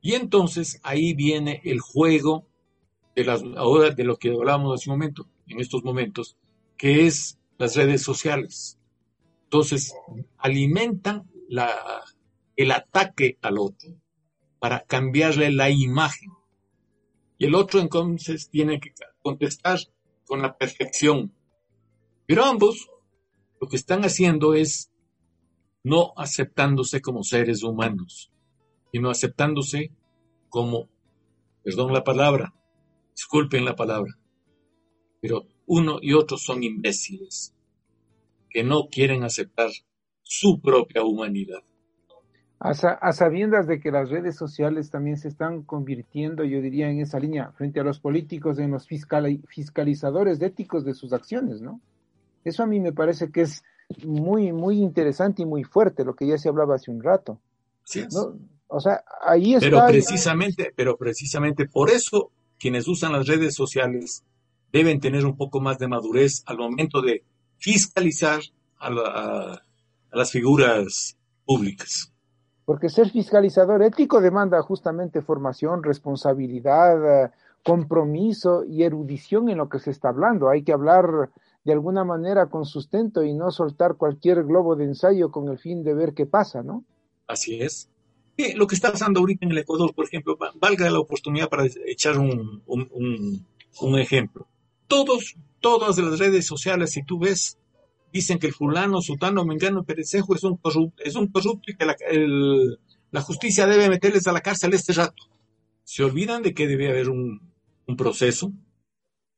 [0.00, 2.46] Y entonces ahí viene el juego
[3.14, 6.36] de las ahora de lo que hablábamos hace un momento, en estos momentos,
[6.76, 8.78] que es las redes sociales.
[9.44, 9.94] Entonces,
[10.38, 11.70] alimentan la,
[12.56, 13.90] el ataque al otro
[14.58, 16.30] para cambiarle la imagen
[17.38, 18.92] y el otro entonces tiene que
[19.22, 19.78] contestar
[20.26, 21.32] con la perfección.
[22.26, 22.88] Pero ambos
[23.60, 24.90] lo que están haciendo es
[25.82, 28.32] no aceptándose como seres humanos,
[28.92, 29.92] sino aceptándose
[30.48, 30.90] como,
[31.62, 32.54] perdón la palabra,
[33.14, 34.18] disculpen la palabra,
[35.20, 37.54] pero uno y otro son imbéciles,
[38.50, 39.70] que no quieren aceptar
[40.22, 41.62] su propia humanidad.
[42.58, 47.18] A, sabiendas de que las redes sociales también se están convirtiendo, yo diría, en esa
[47.18, 51.80] línea, frente a los políticos, en los fiscalizadores éticos de sus acciones, ¿no?
[52.44, 53.62] Eso a mí me parece que es
[54.04, 57.38] muy, muy interesante y muy fuerte, lo que ya se hablaba hace un rato.
[57.84, 58.06] Sí.
[58.68, 59.66] O sea, ahí está.
[59.66, 64.24] Pero precisamente, pero precisamente por eso quienes usan las redes sociales
[64.72, 67.22] deben tener un poco más de madurez al momento de
[67.58, 68.40] fiscalizar
[68.78, 69.60] a,
[70.12, 72.12] las figuras públicas.
[72.66, 77.32] Porque ser fiscalizador ético demanda justamente formación, responsabilidad,
[77.64, 80.50] compromiso y erudición en lo que se está hablando.
[80.50, 81.30] Hay que hablar
[81.64, 85.82] de alguna manera con sustento y no soltar cualquier globo de ensayo con el fin
[85.82, 86.84] de ver qué pasa, ¿no?
[87.26, 87.88] Así es.
[88.54, 92.18] Lo que está pasando ahorita en el Ecuador, por ejemplo, valga la oportunidad para echar
[92.18, 94.46] un, un, ejemplo.
[94.86, 97.58] Todos, todas las redes sociales, si tú ves,
[98.12, 101.86] dicen que el fulano, sutano, mengano, perecejo es un corrupto, es un corrupto y que
[101.86, 105.24] la, justicia debe meterles a la cárcel este rato.
[105.84, 107.40] Se olvidan de que debe haber un,
[107.96, 108.52] proceso,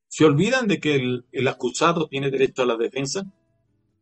[0.09, 3.31] se olvidan de que el, acusado tiene derecho a la defensa.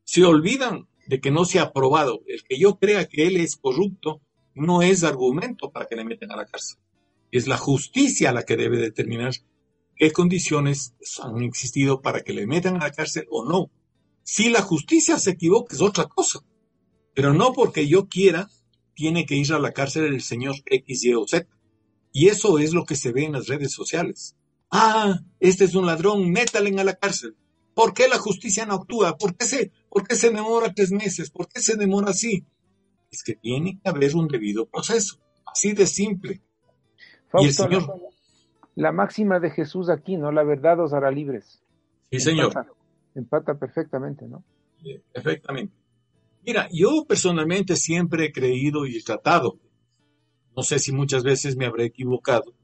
[0.05, 2.21] Se olvidan de que no se ha aprobado.
[2.27, 4.21] El que yo crea que él es corrupto
[4.55, 6.79] no es argumento para que le meten a la cárcel.
[7.33, 9.33] Es la justicia la que debe determinar
[9.97, 13.71] qué condiciones han existido para que le metan a la cárcel o no.
[14.29, 16.41] Si la justicia se equivoca es otra cosa.
[17.15, 18.51] Pero no porque yo quiera,
[18.93, 21.47] tiene que ir a la cárcel el señor X, Y o Z.
[22.13, 24.37] Y eso es lo que se ve en las redes sociales.
[24.69, 27.37] Ah, este es un ladrón, métalen a la cárcel.
[27.73, 29.17] ¿Por qué la justicia no actúa?
[29.17, 31.31] ¿Por qué se, por qué se demora tres meses?
[31.31, 32.45] ¿Por qué se demora así?
[33.13, 36.43] Es que tiene que haber un debido proceso, así de simple.
[37.39, 37.85] y el Señor...
[38.75, 40.33] La máxima de Jesús aquí, ¿no?
[40.33, 41.63] La verdad os hará libres.
[42.11, 42.53] Sí, Señor.
[43.17, 44.45] Empata perfectamente, ¿no?
[45.13, 45.75] Perfectamente.
[46.45, 49.59] Mira, yo personalmente siempre he creído y he tratado,
[50.55, 52.55] no sé si muchas veces me habré equivocado,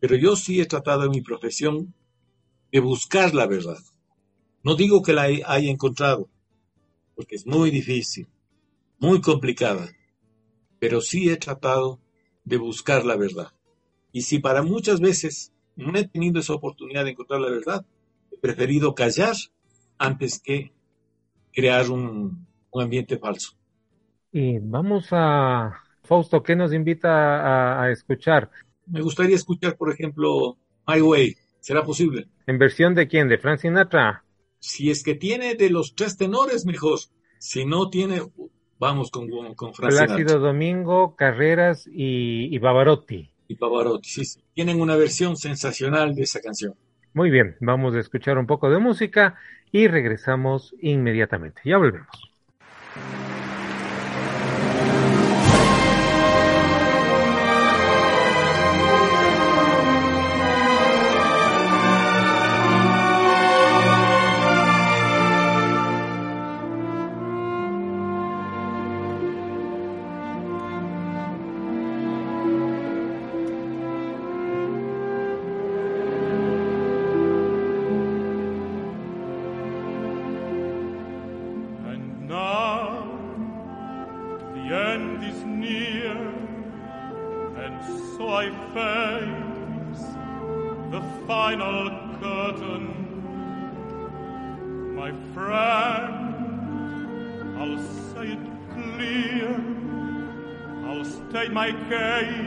[0.00, 1.94] pero yo sí he tratado en mi profesión
[2.72, 3.78] de buscar la verdad.
[4.64, 6.28] No digo que la haya encontrado,
[7.14, 8.26] porque es muy difícil,
[8.98, 9.88] muy complicada,
[10.80, 12.00] pero sí he tratado
[12.44, 13.52] de buscar la verdad.
[14.10, 17.86] Y si para muchas veces no he tenido esa oportunidad de encontrar la verdad,
[18.32, 19.36] he preferido callar
[19.98, 20.72] antes que
[21.52, 23.52] crear un, ambiente falso.
[24.32, 28.50] Y vamos a, Fausto, ¿qué nos invita a escuchar?
[28.86, 31.36] Me gustaría escuchar, por ejemplo, My Way.
[31.60, 32.28] ¿Será posible?
[32.46, 33.28] ¿En versión de quién?
[33.28, 34.22] ¿De Frank Sinatra?
[34.58, 36.98] Si es que tiene de los tres tenores, mejor.
[37.38, 38.20] Si no tiene,
[38.78, 43.30] vamos con, con Frank Plácido Domingo, Carreras y, y Pavarotti.
[43.48, 44.40] Y Pavarotti, sí.
[44.52, 46.74] Tienen una versión sensacional de esa canción.
[47.14, 49.36] Muy bien, vamos a escuchar un poco de música
[49.72, 51.62] y regresamos inmediatamente.
[51.64, 52.33] Ya volvemos.
[101.86, 102.43] Okay.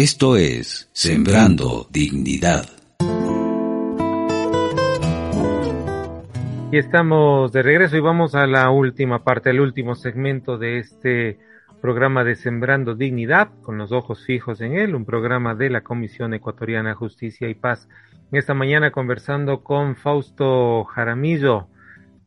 [0.00, 2.66] Esto es Sembrando Dignidad.
[6.70, 11.40] Y estamos de regreso y vamos a la última parte, el último segmento de este
[11.82, 16.32] programa de Sembrando Dignidad, con los ojos fijos en él, un programa de la Comisión
[16.32, 17.88] Ecuatoriana Justicia y Paz.
[18.30, 21.66] Esta mañana conversando con Fausto Jaramillo,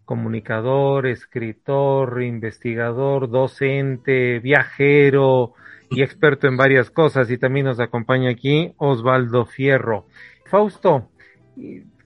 [0.03, 5.53] comunicador, escritor, investigador, docente, viajero,
[5.92, 10.08] y experto en varias cosas y también nos acompaña aquí Osvaldo Fierro.
[10.46, 11.10] Fausto,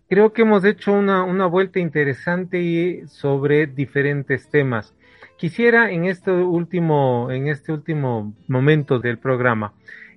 [0.10, 4.96] creo que hemos hecho una, una vuelta interesante sobre diferentes temas.
[5.38, 9.74] Quisiera en este último, en este último momento del programa,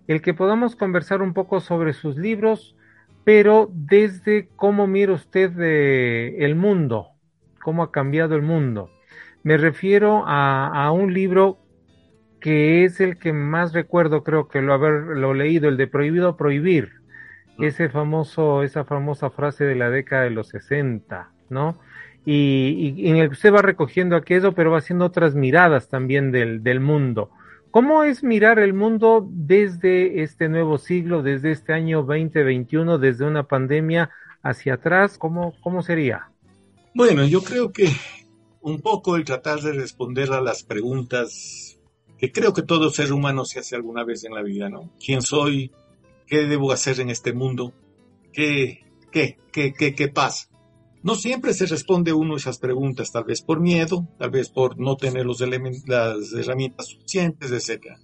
[0.07, 2.75] el que podamos conversar un poco sobre sus libros,
[3.25, 7.09] pero desde cómo mira usted el mundo,
[7.63, 8.91] cómo ha cambiado el mundo.
[9.43, 11.59] Me refiero a, a un libro
[12.49, 16.93] que es el que más recuerdo, creo que lo haberlo leído, el de prohibido prohibir,
[17.47, 17.53] ah.
[17.59, 21.79] ese famoso, esa famosa frase de la década de los 60, ¿no?
[22.25, 26.63] Y, en el que usted va recogiendo aquello, pero va haciendo otras miradas también del,
[26.63, 27.31] del mundo.
[27.71, 33.43] ¿Cómo es mirar el mundo desde este nuevo siglo, desde este año 2021, desde una
[33.43, 34.09] pandemia
[34.43, 35.19] hacia atrás?
[35.19, 36.31] ¿Cómo, cómo sería?
[36.95, 37.93] Bueno, yo creo que
[38.63, 41.78] un poco el tratar de responder a las preguntas
[42.19, 44.91] que creo que todo ser humano se hace alguna vez en la vida, ¿no?
[45.05, 45.71] ¿Quién soy?
[46.27, 47.73] ¿Qué debo hacer en este mundo?
[48.33, 50.49] ¿Qué, qué, qué, qué, qué pasa?
[51.03, 54.97] No siempre se responde uno esas preguntas, tal vez por miedo, tal vez por no
[54.97, 55.41] tener los
[55.87, 57.97] las herramientas suficientes, etc.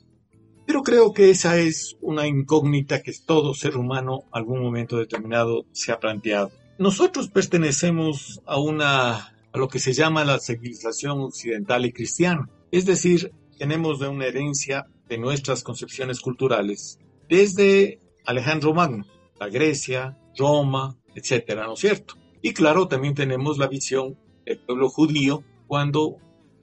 [0.65, 5.91] Pero creo que esa es una incógnita que todo ser humano algún momento determinado se
[5.91, 6.53] ha planteado.
[6.79, 12.87] Nosotros pertenecemos a una a lo que se llama la civilización occidental y cristiana, es
[12.87, 16.99] decir, tenemos de una herencia de nuestras concepciones culturales,
[17.29, 19.07] desde Alejandro Magno,
[19.39, 22.15] la Grecia, Roma, etcétera, ¿no es cierto?
[22.43, 26.19] Y claro, también tenemos la visión del pueblo judío cuando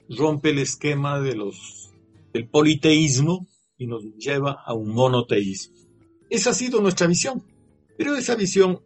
[0.09, 1.91] rompe el esquema de los,
[2.33, 5.75] del politeísmo y nos lleva a un monoteísmo.
[6.29, 7.43] Esa ha sido nuestra visión,
[7.97, 8.81] pero esa visión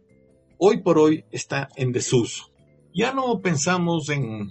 [0.58, 2.50] hoy por hoy está en desuso.
[2.94, 4.50] Ya no pensamos en,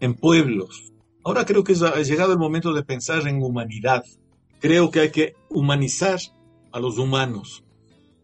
[0.00, 0.92] en pueblos,
[1.28, 4.02] Ahora creo que ha llegado el momento de pensar en humanidad.
[4.60, 6.18] Creo que hay que humanizar
[6.72, 7.64] a los humanos.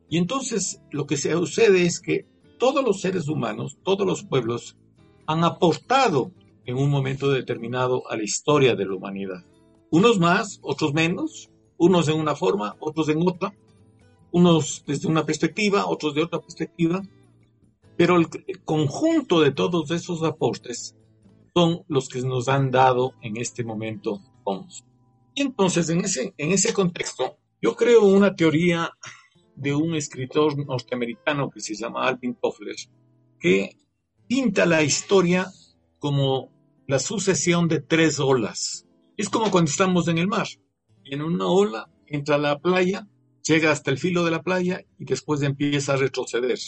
[0.08, 2.24] Y entonces lo que sucede es que
[2.58, 4.78] todos los seres humanos, todos los pueblos,
[5.26, 6.30] han aportado
[6.64, 9.44] en un momento determinado a la historia de la humanidad.
[9.90, 13.52] Unos más, otros menos, unos en una forma, otros en otra,
[14.32, 17.02] unos desde una perspectiva, otros de otra perspectiva,
[17.98, 18.28] pero el
[18.64, 20.96] conjunto de todos esos aportes
[21.54, 24.20] son los que nos han dado en este momento
[25.34, 28.90] entonces, en ese, en ese contexto, yo creo una teoría
[29.56, 32.76] de un escritor norteamericano que se llama Alvin Toffler,
[33.40, 33.76] que
[34.26, 35.50] pinta la historia
[35.98, 36.52] como
[36.86, 38.86] la sucesión de tres olas.
[39.16, 40.46] Es como cuando estamos en el mar.
[41.04, 43.08] En una ola entra a la playa,
[43.42, 46.58] llega hasta el filo de la playa y después empieza a retroceder.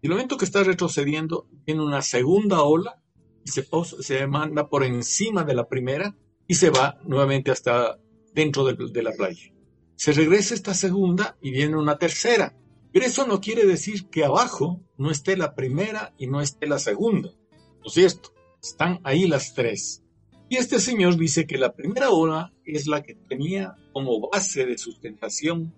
[0.00, 3.02] Y el momento que está retrocediendo, viene una segunda ola
[3.50, 3.66] se,
[4.00, 6.16] se manda por encima de la primera
[6.46, 7.98] y se va nuevamente hasta
[8.34, 9.52] dentro de, la playa.
[9.96, 12.56] Se regresa esta segunda y viene una tercera.
[12.92, 16.78] Pero eso no quiere decir que abajo no esté la primera y no esté la
[16.78, 17.30] segunda.
[17.30, 18.32] ¿No es cierto?
[18.62, 20.02] Están ahí las tres.
[20.48, 24.78] Y este señor dice que la primera ola es la que tenía como base de
[24.78, 25.74] sustentación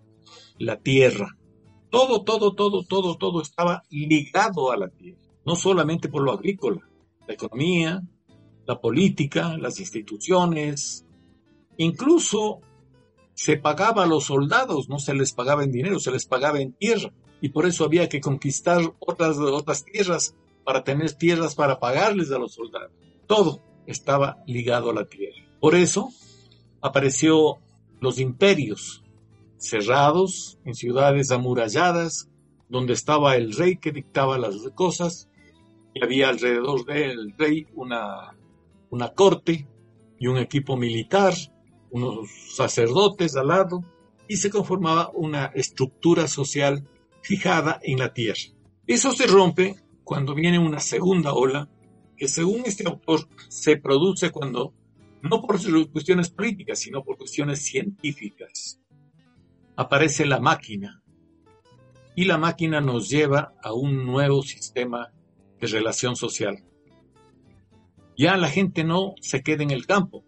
[0.58, 1.38] la tierra.
[1.90, 5.20] Todo, todo, todo, todo, todo estaba ligado a la tierra.
[5.44, 6.86] No solamente por lo agrícola,
[7.27, 8.03] la economía,
[8.66, 11.07] la política, las instituciones,
[11.77, 12.61] incluso
[13.35, 16.72] se pagaba a los soldados, no se les pagaba en dinero, se les pagaba en
[16.72, 22.33] tierra, y por eso había que conquistar otras, otras tierras para tener tierras para pagarles
[22.33, 22.91] a los soldados.
[23.27, 25.37] Todo estaba ligado a la tierra.
[25.61, 26.11] Por eso
[26.81, 27.59] apareció
[28.01, 29.05] los imperios
[29.59, 32.29] cerrados en ciudades amuralladas,
[32.68, 35.29] donde estaba el rey que dictaba las cosas,
[35.97, 38.36] y había alrededor del rey una,
[38.90, 39.66] una corte
[40.18, 41.32] y un equipo militar,
[41.90, 43.82] unos sacerdotes al lado,
[44.28, 46.86] y se conformaba una estructura social
[47.22, 48.40] fijada en la tierra.
[48.86, 51.70] Eso se rompe cuando viene una segunda ola,
[52.14, 54.74] que según este autor se produce cuando,
[55.22, 55.59] no por
[55.90, 58.82] cuestiones políticas, sino por cuestiones científicas.
[59.76, 61.03] Aparece la máquina,
[62.14, 65.11] y la máquina nos lleva a un nuevo sistema
[65.66, 66.64] relación social.
[68.16, 70.24] Ya la gente no se queda en el campo,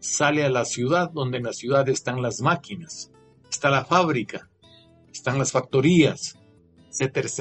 [0.00, 3.10] sale a la ciudad donde en la ciudad están las máquinas,
[3.50, 4.48] está la fábrica,
[5.12, 6.38] están las factorías,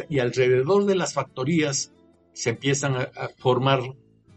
[0.09, 1.91] y alrededor de las factorías
[2.33, 3.81] se empiezan a, formar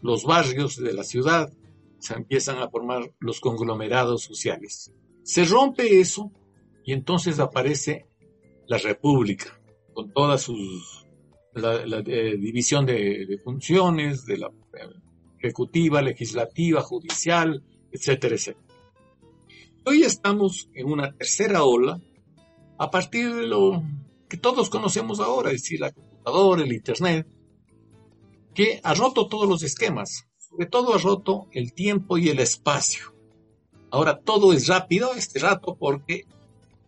[0.01, 1.51] los barrios de la ciudad,
[1.99, 4.91] se empiezan a formar los conglomerados sociales.
[5.23, 6.31] Se rompe eso
[6.83, 8.07] y entonces aparece
[8.67, 9.59] la república,
[9.93, 10.55] con toda su
[11.53, 14.51] la, eh, división de, funciones, de la
[15.39, 18.65] ejecutiva, legislativa, judicial, etcétera, etcétera.
[19.85, 21.99] Hoy estamos en una tercera ola
[22.77, 23.83] a partir de lo
[24.29, 27.27] que todos conocemos ahora, es decir, la computadora, el Internet,
[28.53, 33.13] que ha roto todos los esquemas, sobre todo ha roto el tiempo y el espacio.
[33.89, 36.25] Ahora todo es rápido este rato porque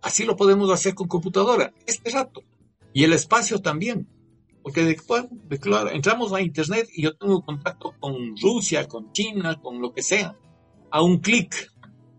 [0.01, 2.43] así lo podemos hacer con computadora, este rato.
[2.93, 4.07] Y el espacio también.
[4.63, 9.59] Porque después, de, claro, entramos a Internet y yo tengo contacto con Rusia, con China,
[9.61, 10.37] con lo que sea,
[10.89, 11.69] a un clic.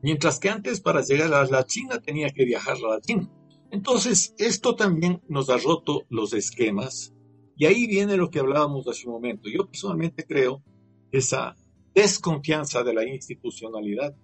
[0.03, 3.31] Mientras que antes para llegar a la China tenía que viajar a la China.
[3.71, 7.15] Entonces, esto también nos ha roto los esquemas.
[7.57, 9.49] Y ahí viene lo que hablábamos hace un momento.
[9.49, 10.63] Yo personalmente creo
[11.11, 11.57] que esa
[11.95, 14.15] desconfianza de la institucionalidad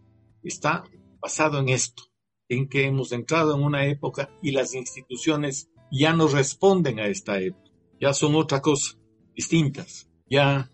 [0.42, 0.84] está
[1.20, 2.02] basado en esto,
[2.48, 7.40] en que hemos entrado en una época y las instituciones ya no responden a esta
[7.40, 7.69] época,
[8.00, 8.96] ya son otra cosa,
[9.34, 10.08] distintas.
[10.28, 10.70] Ya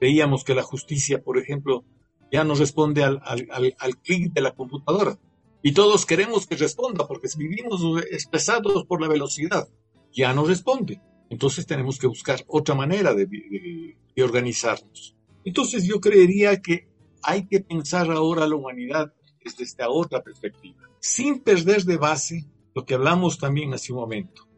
[0.00, 1.84] veíamos que la justicia, por ejemplo,
[2.32, 5.18] ya no responde al, al, clic de la computadora.
[5.62, 9.68] Y todos queremos que responda porque vivimos expresados por la velocidad.
[10.12, 11.00] Ya no responde.
[11.28, 15.14] Entonces tenemos que buscar otra manera de, de, organizarnos.
[15.44, 16.88] Entonces yo creería que
[17.22, 19.12] hay que pensar ahora la humanidad
[19.44, 24.48] desde esta otra perspectiva, sin perder de base lo que hablamos también hace un momento,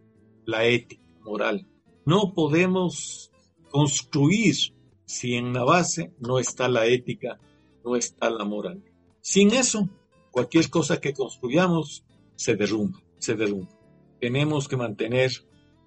[0.45, 1.67] la ética moral.
[2.07, 3.31] No podemos
[3.71, 4.55] construir
[5.07, 7.39] si en la base no está la ética
[7.85, 8.83] no está la moral.
[9.21, 9.89] Sin eso,
[10.31, 13.69] cualquier cosa que construyamos se derrumba, se derrumba.
[14.21, 15.31] Tenemos que mantener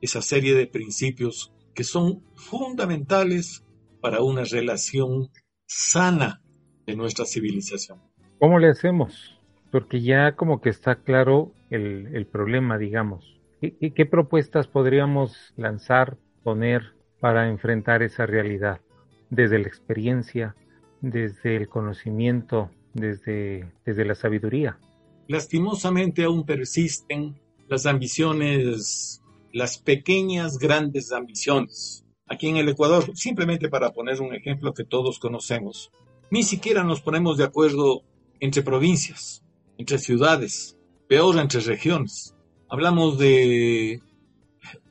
[0.01, 3.65] esa serie de principios que son fundamentales
[3.99, 5.30] para una relación
[5.65, 6.41] sana
[6.86, 7.99] de nuestra civilización.
[8.39, 9.36] ¿Cómo le hacemos?
[9.72, 13.36] Porque ya como que está claro el, problema, digamos.
[13.62, 18.82] ¿Qué, ¿Qué propuestas podríamos lanzar, poner para enfrentar esa realidad?
[19.30, 20.55] Desde la experiencia,
[21.01, 24.80] desde el conocimiento, desde, desde la sabiduría.
[25.28, 32.05] Lastimosamente aún persisten las ambiciones, las pequeñas, grandes ambiciones.
[32.28, 35.91] Aquí en el Ecuador, simplemente para poner un ejemplo que todos conocemos,
[36.30, 38.03] ni siquiera nos ponemos de acuerdo
[38.39, 39.43] entre provincias,
[39.78, 40.78] entre ciudades,
[41.08, 42.36] peor entre regiones.
[42.70, 44.01] Hablamos de,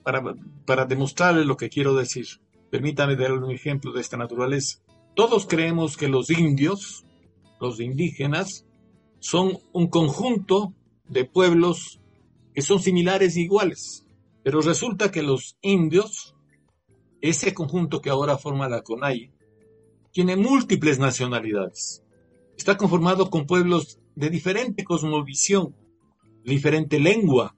[0.02, 0.22] para,
[0.64, 2.26] para demostrarles lo que quiero decir,
[2.70, 4.78] permítame darle un ejemplo de esta naturaleza.
[5.14, 7.04] Todos creemos que los indios,
[7.60, 8.66] los indígenas,
[9.18, 10.72] son un conjunto
[11.08, 12.00] de pueblos
[12.54, 14.06] que son similares e iguales.
[14.42, 16.34] Pero resulta que los indios,
[17.20, 19.32] ese conjunto que ahora forma la CONAI,
[20.12, 22.02] tiene múltiples nacionalidades.
[22.56, 25.74] Está conformado con pueblos de diferente cosmovisión,
[26.44, 27.54] diferente lengua,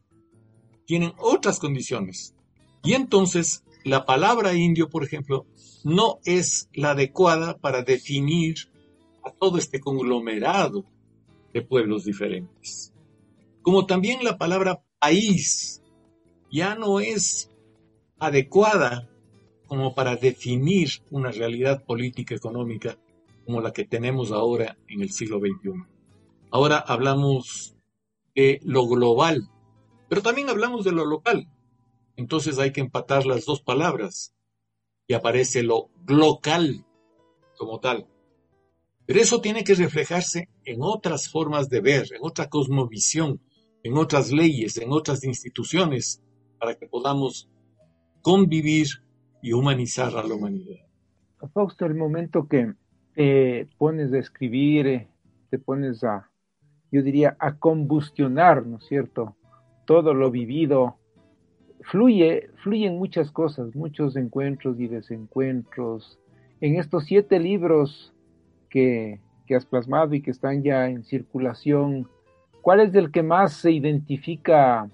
[0.88, 2.34] tienen otras condiciones.
[2.82, 5.44] Y entonces la palabra indio, por ejemplo,
[5.84, 8.56] no es la adecuada para definir
[9.22, 10.86] a todo este conglomerado
[11.52, 12.94] de pueblos diferentes.
[13.60, 15.82] Como también la palabra país
[16.50, 17.50] ya no es
[18.18, 19.10] adecuada
[19.66, 22.96] como para definir una realidad política económica
[23.44, 25.84] como la que tenemos ahora en el siglo XXI.
[26.50, 27.74] Ahora hablamos
[28.34, 29.50] de lo global,
[30.08, 31.48] pero también hablamos de lo local.
[32.16, 34.34] Entonces hay que empatar las dos palabras
[35.06, 36.84] y aparece lo local
[37.56, 38.06] como tal.
[39.06, 43.40] Pero eso tiene que reflejarse en otras formas de ver, en otra cosmovisión,
[43.82, 46.22] en otras leyes, en otras instituciones,
[46.58, 47.48] para que podamos
[48.20, 48.88] convivir
[49.40, 50.84] y humanizar a la humanidad.
[51.54, 52.74] Fausto, el momento que
[53.14, 55.08] te pones a escribir, eh,
[55.48, 56.30] te pones a,
[56.90, 59.37] yo diría, a combustionar, ¿no es cierto?
[59.88, 60.98] Todo lo vivido,
[61.80, 66.18] fluye, fluyen muchas cosas, muchos encuentros y desencuentros.
[66.60, 68.12] En estos siete libros
[68.68, 72.06] que, que has plasmado y que están ya en circulación,
[72.60, 74.90] ¿cuál es el que más se identifica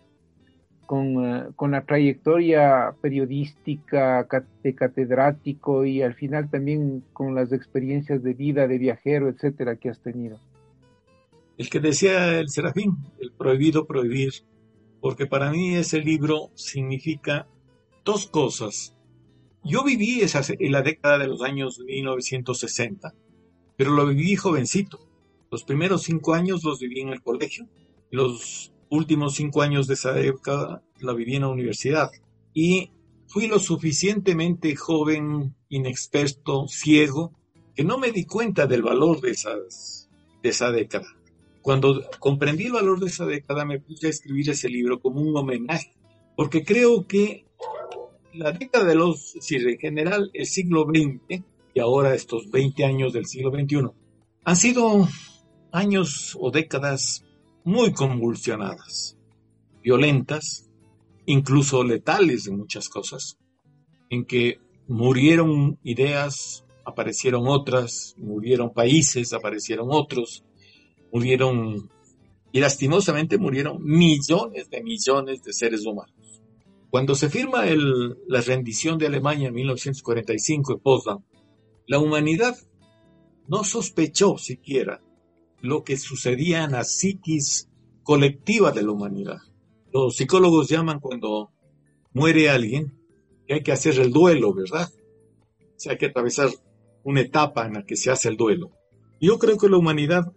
[0.85, 4.29] eh, con, la trayectoria periodística
[4.63, 9.89] de catedrático y al final también con las experiencias de vida de viajero, etcétera, que
[9.89, 10.39] has tenido?
[11.59, 14.33] El que decía el Serafín, el prohibido prohibir,
[15.05, 17.47] porque para mí ese libro significa
[18.07, 18.97] dos cosas.
[19.63, 23.15] Yo viví esa, en la década de los años 1960,
[23.77, 25.07] pero lo viví jovencito.
[25.51, 27.69] Los primeros cinco años los viví en el colegio,
[28.11, 32.11] los últimos cinco años de esa época la viví en la universidad
[32.55, 32.91] y
[33.27, 37.35] fui lo suficientemente joven, inexperto, ciego,
[37.75, 40.09] que no me di cuenta del valor de, esas,
[40.43, 41.14] de esa década.
[41.65, 45.35] Cuando comprendí el valor de esa década me puse a escribir ese libro como un
[45.35, 45.95] homenaje,
[46.37, 47.47] porque creo que
[48.35, 51.43] la década de los, si en general el siglo XX
[51.73, 53.79] y ahora estos 20 años del siglo XXI,
[54.45, 55.09] han sido
[55.73, 57.25] años o décadas
[57.65, 59.17] muy convulsionadas,
[59.83, 60.69] violentas,
[61.25, 63.39] incluso letales en muchas cosas,
[64.11, 70.45] en que murieron ideas, aparecieron otras, murieron países, aparecieron otros,
[71.15, 71.89] murieron,
[72.51, 76.43] y lastimosamente murieron millones de millones de seres humanos.
[76.91, 81.19] Cuando se firma el, la rendición de Alemania en 1945 en Potsdam,
[81.87, 82.57] la humanidad
[83.47, 85.01] no sospechó siquiera
[85.61, 87.69] lo que sucedía en la psiquis
[88.03, 89.39] colectiva de la humanidad.
[89.93, 91.53] Los psicólogos llaman cuando
[92.13, 92.93] muere alguien
[93.47, 94.91] que hay que hacer el duelo, ¿verdad?
[95.61, 96.49] O sea, hay que atravesar
[97.05, 98.73] una etapa en la que se hace el duelo.
[99.21, 100.33] Yo creo que la humanidad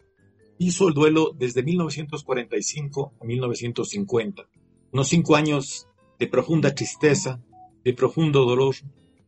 [0.58, 4.48] hizo el duelo desde 1945 a 1950.
[4.92, 5.88] Unos cinco años
[6.20, 7.42] de profunda tristeza,
[7.84, 8.76] de profundo dolor,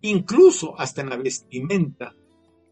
[0.01, 2.15] incluso hasta en la vestimenta.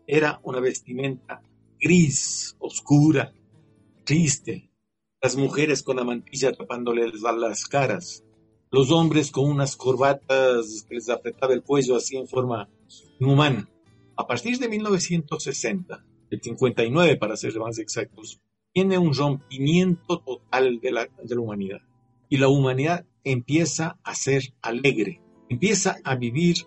[0.06, 1.42] Era una vestimenta
[1.80, 3.34] gris, oscura,
[4.04, 4.70] triste,
[5.22, 8.24] las mujeres con la mantilla tapándoles las caras,
[8.72, 12.70] los hombres con unas corbatas que les apretaba el cuello así en forma
[13.20, 13.70] inhumana.
[14.16, 18.40] A partir de 1960, el 59 para ser más exactos,
[18.78, 21.80] tiene un rompimiento total de la, de la humanidad.
[22.30, 25.20] Y la humanidad empieza a ser alegre,
[25.50, 26.58] empieza a vivir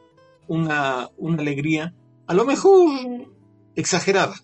[0.48, 1.94] una, una alegría
[2.26, 3.30] a lo mejor
[3.76, 4.34] exagerada,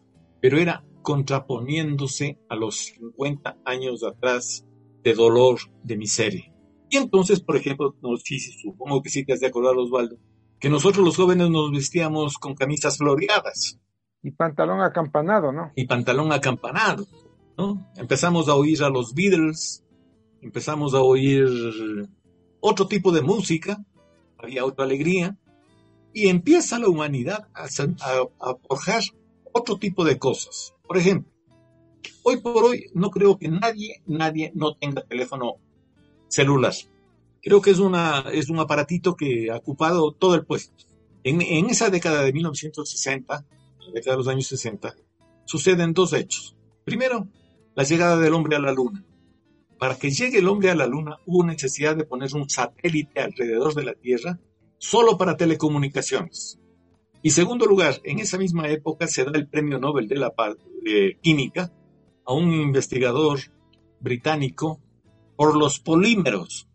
[0.40, 4.64] pero era contraponiéndose a los 50 años atrás
[5.02, 6.54] de dolor, de miseria.
[6.88, 10.18] Y entonces, por ejemplo, no, sí, supongo que sí te has de acordar, Osvaldo,
[10.60, 13.80] que nosotros los jóvenes nos vestíamos con camisas floreadas.
[14.22, 15.72] Y pantalón acampanado, ¿no?
[15.74, 17.08] Y pantalón acampanado,
[17.56, 17.90] ¿no?
[17.96, 19.84] Empezamos a oír a los Beatles,
[20.42, 21.46] empezamos a oír
[22.60, 23.84] otro tipo de música,
[24.38, 25.36] había otra alegría,
[26.12, 29.02] y empieza la humanidad a, a, a forjar
[29.52, 30.74] otro tipo de cosas.
[30.86, 31.30] Por ejemplo,
[32.22, 35.56] hoy por hoy no creo que nadie, nadie no tenga teléfono
[36.28, 36.74] celular.
[37.42, 40.84] Creo que es, una, es un aparatito que ha ocupado todo el puesto.
[41.22, 43.44] En, en esa década de 1960,
[43.78, 44.94] la década de los años 60,
[45.44, 46.56] suceden dos hechos.
[46.84, 47.28] Primero,
[47.76, 49.04] la llegada del hombre a la luna.
[49.78, 53.74] Para que llegue el hombre a la luna hubo necesidad de poner un satélite alrededor
[53.74, 54.40] de la Tierra
[54.78, 56.58] solo para telecomunicaciones.
[57.22, 60.32] Y segundo lugar, en esa misma época se da el Premio Nobel de la
[61.20, 61.70] Química
[62.24, 63.40] a un investigador
[64.00, 64.80] británico
[65.36, 66.68] por los polímeros,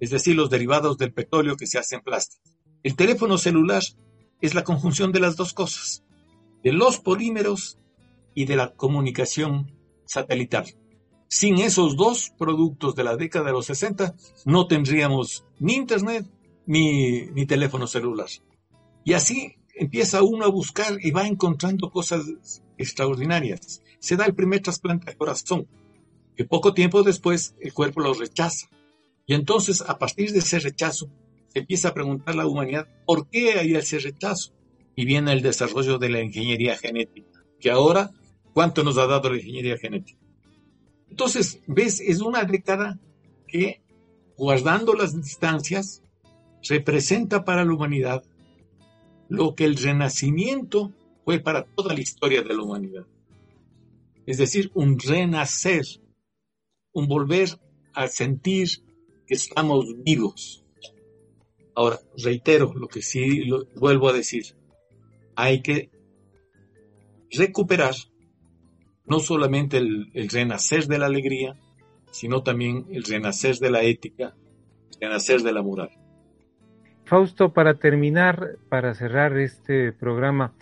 [0.00, 2.42] es decir, los derivados del petróleo que se hacen plástico.
[2.82, 3.82] El teléfono celular
[4.40, 6.02] es la conjunción de las dos cosas,
[6.64, 7.78] de los polímeros
[8.34, 9.79] y de la comunicación
[10.10, 10.66] satelital.
[11.28, 16.26] Sin esos dos productos de la década de los 60, no tendríamos ni internet
[16.66, 18.28] ni, ni teléfono celular.
[19.04, 22.24] Y así empieza uno a buscar y va encontrando cosas
[22.76, 23.82] extraordinarias.
[24.00, 25.68] Se da el primer trasplante de corazón,
[26.36, 28.68] que poco tiempo después el cuerpo lo rechaza.
[29.26, 31.08] Y entonces, a partir de ese rechazo,
[31.52, 34.52] se empieza a preguntar la humanidad por qué hay ese rechazo.
[34.96, 38.10] Y viene el desarrollo de la ingeniería genética, que ahora,
[38.52, 40.18] ¿cuánto nos ha dado la ingeniería genética?
[41.08, 42.98] Entonces, ves, es una década
[43.46, 43.82] que,
[44.36, 46.02] guardando las distancias,
[46.68, 48.22] representa para la humanidad
[49.28, 50.92] lo que el renacimiento
[51.24, 53.06] fue para toda la historia de la humanidad.
[54.26, 55.84] Es decir, un renacer,
[56.92, 57.58] un volver
[57.92, 58.68] a sentir
[59.26, 60.64] que estamos vivos.
[61.74, 64.56] Ahora, reitero lo que sí vuelvo a decir.
[65.36, 65.90] Hay que
[67.30, 67.94] recuperar
[69.06, 71.56] no solamente el, el renacer de la alegría,
[72.10, 74.34] sino también el renacer de la ética,
[74.92, 75.90] el renacer de la moral.
[77.04, 80.52] Fausto, para terminar, para cerrar este programa,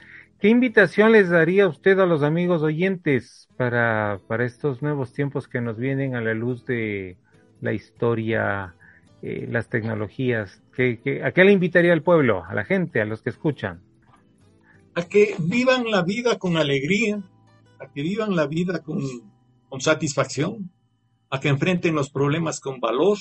[0.41, 5.61] ¿qué invitación les daría usted a los amigos oyentes para, para estos nuevos tiempos que
[5.61, 7.18] nos vienen a la luz de
[7.61, 8.74] la historia,
[9.20, 10.62] eh, las tecnologías?
[10.74, 13.82] ¿Qué, a qué le invitaría al pueblo, a la gente, a los que escuchan?
[14.95, 17.20] A que vivan la vida con alegría,
[17.81, 19.01] a que vivan la vida con,
[19.68, 20.70] con satisfacción,
[21.31, 23.18] a que enfrenten los problemas con valor,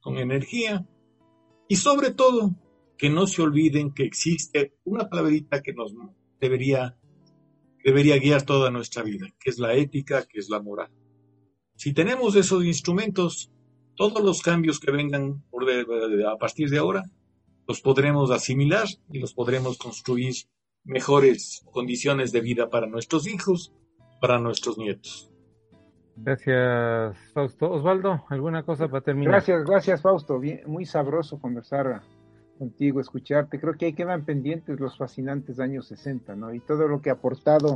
[0.00, 0.86] con energía
[1.68, 2.54] y sobre todo
[2.98, 5.94] que no se olviden que existe una palabrita que nos
[6.40, 6.96] debería,
[7.84, 10.90] debería guiar toda nuestra vida, que es la ética, que es la moral.
[11.76, 13.50] Si tenemos esos instrumentos,
[13.96, 15.42] todos los cambios que vengan
[16.30, 17.02] a partir de ahora,
[17.66, 20.34] los podremos asimilar y los podremos construir
[20.84, 23.72] mejores condiciones de vida para nuestros hijos,
[24.22, 25.28] para nuestros nietos.
[26.14, 27.72] Gracias, Fausto.
[27.72, 29.32] Osvaldo, ¿alguna cosa para terminar?
[29.32, 30.38] Gracias, gracias, Fausto.
[30.38, 32.02] Bien, muy sabroso conversar
[32.56, 33.58] contigo, escucharte.
[33.58, 36.54] Creo que ahí quedan pendientes los fascinantes años 60, ¿no?
[36.54, 37.74] Y todo lo que ha aportado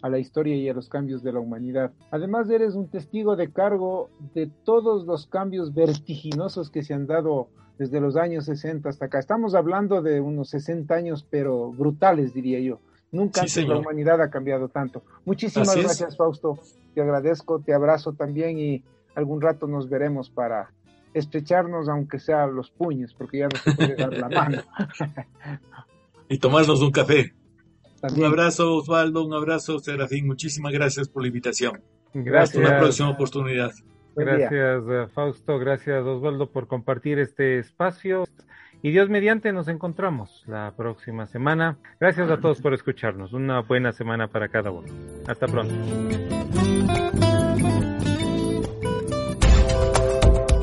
[0.00, 1.90] a la historia y a los cambios de la humanidad.
[2.12, 7.48] Además, eres un testigo de cargo de todos los cambios vertiginosos que se han dado
[7.78, 9.18] desde los años 60 hasta acá.
[9.18, 12.78] Estamos hablando de unos 60 años, pero brutales, diría yo.
[13.12, 15.02] Nunca antes la humanidad ha cambiado tanto.
[15.24, 16.58] Muchísimas gracias, Fausto.
[16.94, 18.84] Te agradezco, te abrazo también y
[19.14, 20.70] algún rato nos veremos para
[21.12, 24.62] estrecharnos aunque sea los puños, porque ya no se puede dar la mano.
[26.28, 27.34] y tomarnos un café.
[28.02, 30.26] Un abrazo, Osvaldo, un abrazo, Serafín.
[30.26, 31.82] Muchísimas gracias por la invitación.
[32.14, 32.56] Gracias.
[32.56, 33.70] Hasta una próxima oportunidad.
[34.16, 35.58] Gracias, eh, Fausto.
[35.58, 38.24] Gracias, Osvaldo, por compartir este espacio.
[38.82, 41.76] Y Dios mediante nos encontramos la próxima semana.
[41.98, 43.32] Gracias a todos por escucharnos.
[43.32, 44.88] Una buena semana para cada uno.
[45.26, 45.74] Hasta pronto.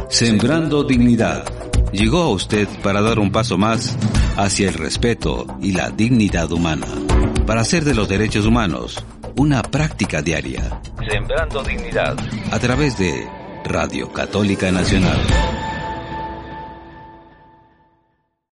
[0.10, 1.46] Sembrando Dignidad
[1.92, 3.96] llegó a usted para dar un paso más
[4.36, 6.88] hacia el respeto y la dignidad humana,
[7.46, 9.04] para hacer de los derechos humanos
[9.36, 10.82] una práctica diaria.
[11.08, 12.18] Sembrando Dignidad
[12.52, 13.28] a través de
[13.66, 15.20] Radio Católica Nacional.